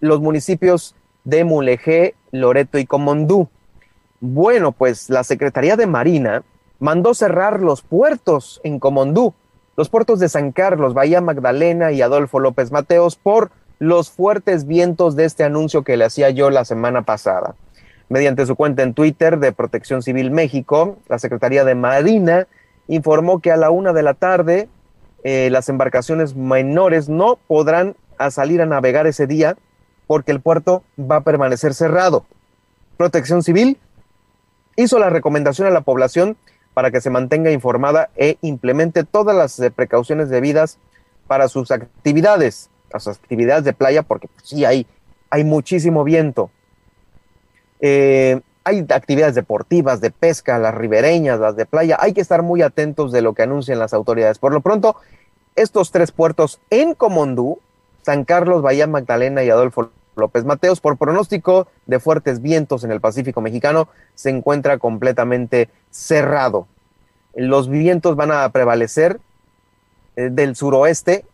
[0.00, 0.94] los municipios
[1.24, 3.48] de Mulegé, Loreto y Comondú.
[4.20, 6.42] Bueno, pues la Secretaría de Marina
[6.78, 9.34] mandó cerrar los puertos en Comondú,
[9.76, 15.14] los puertos de San Carlos, Bahía Magdalena y Adolfo López Mateos por los fuertes vientos
[15.14, 17.54] de este anuncio que le hacía yo la semana pasada.
[18.08, 22.46] Mediante su cuenta en Twitter de Protección Civil México, la Secretaría de Marina
[22.88, 24.68] informó que a la una de la tarde
[25.24, 27.96] eh, las embarcaciones menores no podrán
[28.30, 29.56] salir a navegar ese día
[30.06, 32.24] porque el puerto va a permanecer cerrado.
[32.96, 33.78] Protección Civil
[34.74, 36.36] hizo la recomendación a la población
[36.74, 40.78] para que se mantenga informada e implemente todas las precauciones debidas
[41.26, 44.86] para sus actividades, las actividades de playa, porque pues, sí hay,
[45.30, 46.50] hay muchísimo viento.
[47.80, 51.96] Eh, hay actividades deportivas, de pesca, las ribereñas, las de playa.
[52.00, 54.38] Hay que estar muy atentos de lo que anuncian las autoridades.
[54.38, 54.96] Por lo pronto,
[55.56, 57.60] estos tres puertos en Comondú,
[58.02, 63.00] San Carlos, Bahía Magdalena y Adolfo López Mateos, por pronóstico de fuertes vientos en el
[63.00, 66.66] Pacífico mexicano, se encuentra completamente cerrado.
[67.34, 69.20] Los vientos van a prevalecer
[70.16, 71.24] eh, del suroeste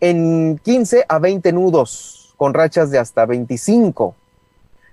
[0.00, 4.14] en 15 a 20 nudos, con rachas de hasta 25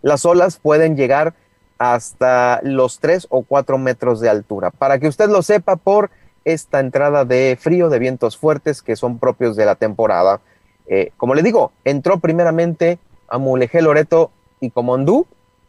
[0.03, 1.33] las olas pueden llegar
[1.79, 4.69] hasta los 3 o 4 metros de altura.
[4.69, 6.11] Para que usted lo sepa por
[6.45, 10.41] esta entrada de frío, de vientos fuertes que son propios de la temporada.
[10.87, 15.25] Eh, como le digo, entró primeramente a Mulegé, Loreto y Comondú.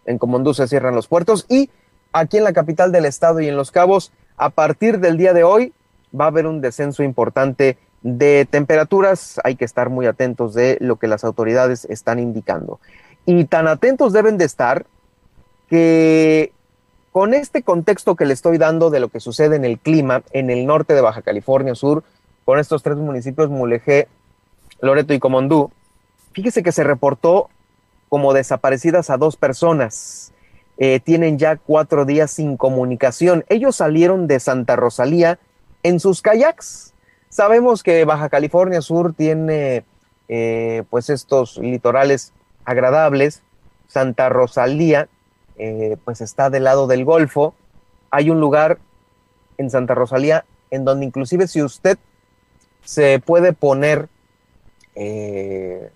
[0.07, 1.71] En Comondú se cierran los puertos y
[2.12, 5.45] aquí en la capital del estado y en Los Cabos, a partir del día de
[5.45, 5.73] hoy
[6.19, 9.41] va a haber un descenso importante de temperaturas.
[9.45, 12.81] Hay que estar muy atentos de lo que las autoridades están indicando.
[13.27, 14.87] Y tan atentos deben de estar
[15.69, 16.53] que
[17.11, 20.51] con este contexto que le estoy dando de lo que sucede en el clima en
[20.51, 22.05] el norte de Baja California Sur,
[22.45, 24.09] con estos tres municipios, Mulegé,
[24.85, 25.70] Loreto y Comondú,
[26.32, 27.49] fíjese que se reportó
[28.09, 30.32] como desaparecidas a dos personas.
[30.76, 33.45] Eh, tienen ya cuatro días sin comunicación.
[33.49, 35.39] Ellos salieron de Santa Rosalía
[35.82, 36.93] en sus kayaks.
[37.28, 39.85] Sabemos que Baja California Sur tiene
[40.28, 42.32] eh, pues estos litorales
[42.64, 43.43] agradables.
[43.87, 45.09] Santa Rosalía,
[45.57, 47.55] eh, pues está del lado del Golfo.
[48.11, 48.78] Hay un lugar
[49.59, 51.99] en Santa Rosalía en donde inclusive si usted
[52.85, 54.09] se puede poner
[54.95, 55.90] eh,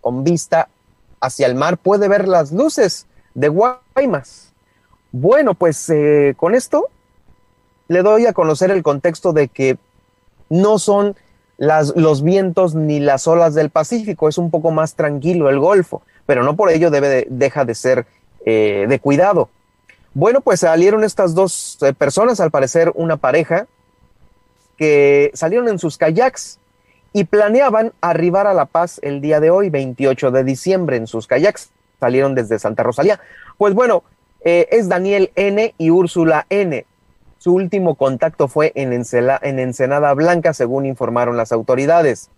[0.00, 0.68] con vista
[1.20, 4.52] hacia el mar, puede ver las luces de Guaymas.
[5.12, 6.88] Bueno, pues eh, con esto
[7.88, 9.76] le doy a conocer el contexto de que
[10.48, 11.16] no son
[11.58, 16.42] los vientos ni las olas del Pacífico, es un poco más tranquilo el Golfo, pero
[16.42, 18.06] no por ello debe deja de ser
[18.46, 19.50] eh, de cuidado.
[20.14, 23.66] Bueno, pues salieron estas dos personas, al parecer una pareja,
[24.76, 26.58] que salieron en sus kayaks
[27.12, 31.26] y planeaban arribar a La Paz el día de hoy, 28 de diciembre, en sus
[31.26, 31.70] kayaks.
[31.98, 33.20] Salieron desde Santa Rosalía.
[33.58, 34.04] Pues bueno,
[34.42, 36.86] eh, es Daniel N y Úrsula N.
[37.38, 42.30] Su último contacto fue en, en Ensenada Blanca, según informaron las autoridades.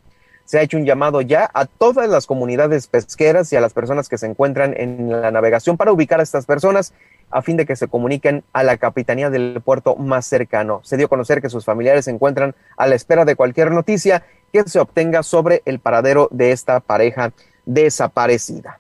[0.53, 4.11] Se ha hecho un llamado ya a todas las comunidades pesqueras y a las personas
[4.11, 6.92] que se encuentran en la navegación para ubicar a estas personas
[7.30, 10.82] a fin de que se comuniquen a la capitanía del puerto más cercano.
[10.84, 14.26] Se dio a conocer que sus familiares se encuentran a la espera de cualquier noticia
[14.53, 17.32] que se obtenga sobre el paradero de esta pareja
[17.64, 18.78] desaparecida.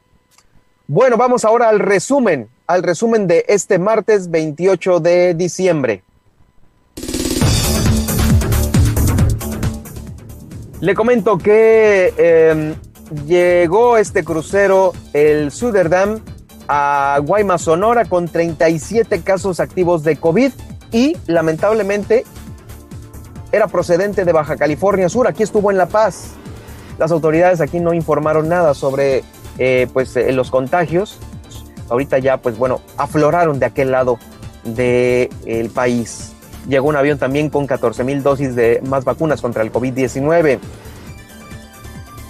[0.86, 6.02] Bueno, vamos ahora al resumen, al resumen de este martes 28 de diciembre.
[10.82, 12.74] Le comento que em,
[13.24, 16.18] llegó este crucero, el Suderdam,
[16.66, 20.50] a Guaymas, Sonora, con 37 casos activos de COVID
[20.90, 22.24] y lamentablemente
[23.52, 25.28] era procedente de Baja California Sur.
[25.28, 26.32] Aquí estuvo en La Paz.
[26.98, 29.22] Las autoridades aquí no informaron nada sobre
[29.58, 31.20] eh, pues, eh, los contagios.
[31.90, 34.18] Ahorita ya, pues bueno, afloraron de aquel lado
[34.64, 36.32] del país.
[36.68, 40.58] Llegó un avión también con 14 mil dosis de más vacunas contra el COVID-19.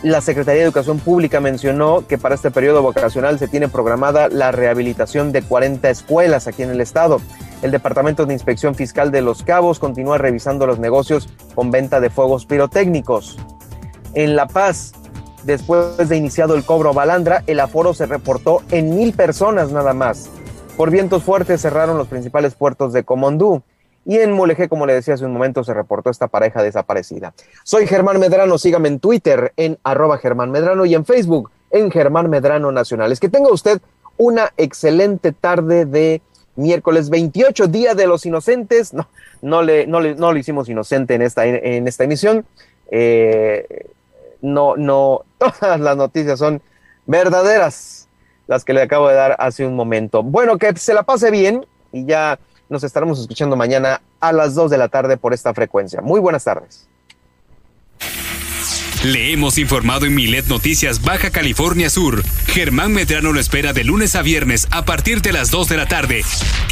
[0.03, 4.51] La Secretaría de Educación Pública mencionó que para este periodo vocacional se tiene programada la
[4.51, 7.20] rehabilitación de 40 escuelas aquí en el estado.
[7.62, 12.11] El Departamento de Inspección Fiscal de Los Cabos continúa revisando los negocios con venta de
[12.11, 13.39] fuegos pirotécnicos.
[14.14, 14.93] En La Paz,
[15.45, 20.28] después de iniciado el cobro balandra, el aforo se reportó en mil personas nada más.
[20.76, 23.62] Por vientos fuertes cerraron los principales puertos de Comondú.
[24.05, 27.35] Y en Mulegé, como le decía hace un momento, se reportó esta pareja desaparecida.
[27.63, 32.29] Soy Germán Medrano, sígame en Twitter en arroba Germán Medrano y en Facebook en Germán
[32.29, 33.21] Medrano Nacionales.
[33.21, 33.81] Que tenga usted
[34.17, 36.21] una excelente tarde de
[36.57, 38.93] miércoles 28, Día de los Inocentes.
[38.93, 39.09] No,
[39.41, 42.45] no, le, no, le, no hicimos inocente en esta, en esta emisión.
[42.91, 43.87] Eh,
[44.41, 46.61] no, no, todas las noticias son
[47.07, 48.09] verdaderas,
[48.47, 50.23] las que le acabo de dar hace un momento.
[50.23, 52.39] Bueno, que se la pase bien y ya
[52.73, 56.01] nos estaremos escuchando mañana a las 2 de la tarde por esta frecuencia.
[56.01, 56.89] Muy buenas tardes.
[59.05, 62.23] Le hemos informado en Milet Noticias Baja California Sur.
[62.47, 65.87] Germán Medrano lo espera de lunes a viernes a partir de las 2 de la
[65.87, 66.25] tarde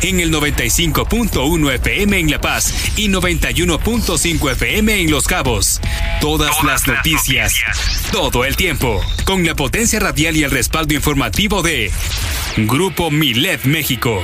[0.03, 5.80] en el 95.1 FM en La Paz y 91.5 FM en Los Cabos.
[6.20, 7.53] Todas, las, noticias,
[8.12, 11.90] todo el tiempo, con la potencia radial y el respaldo informativo de
[12.57, 14.22] Grupo Milet México.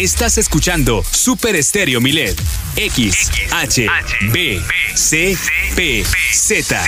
[0.00, 2.34] Estás escuchando Super Estéreo Milet.
[2.74, 3.86] X, H,
[4.32, 4.58] B,
[4.94, 5.36] C,
[5.76, 6.82] P, Z.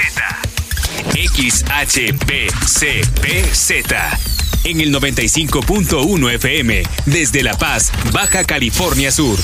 [1.14, 4.18] X, H, B, C, P, Z.
[4.64, 9.38] En el 95.1 FM, desde La Paz, Baja California Sur.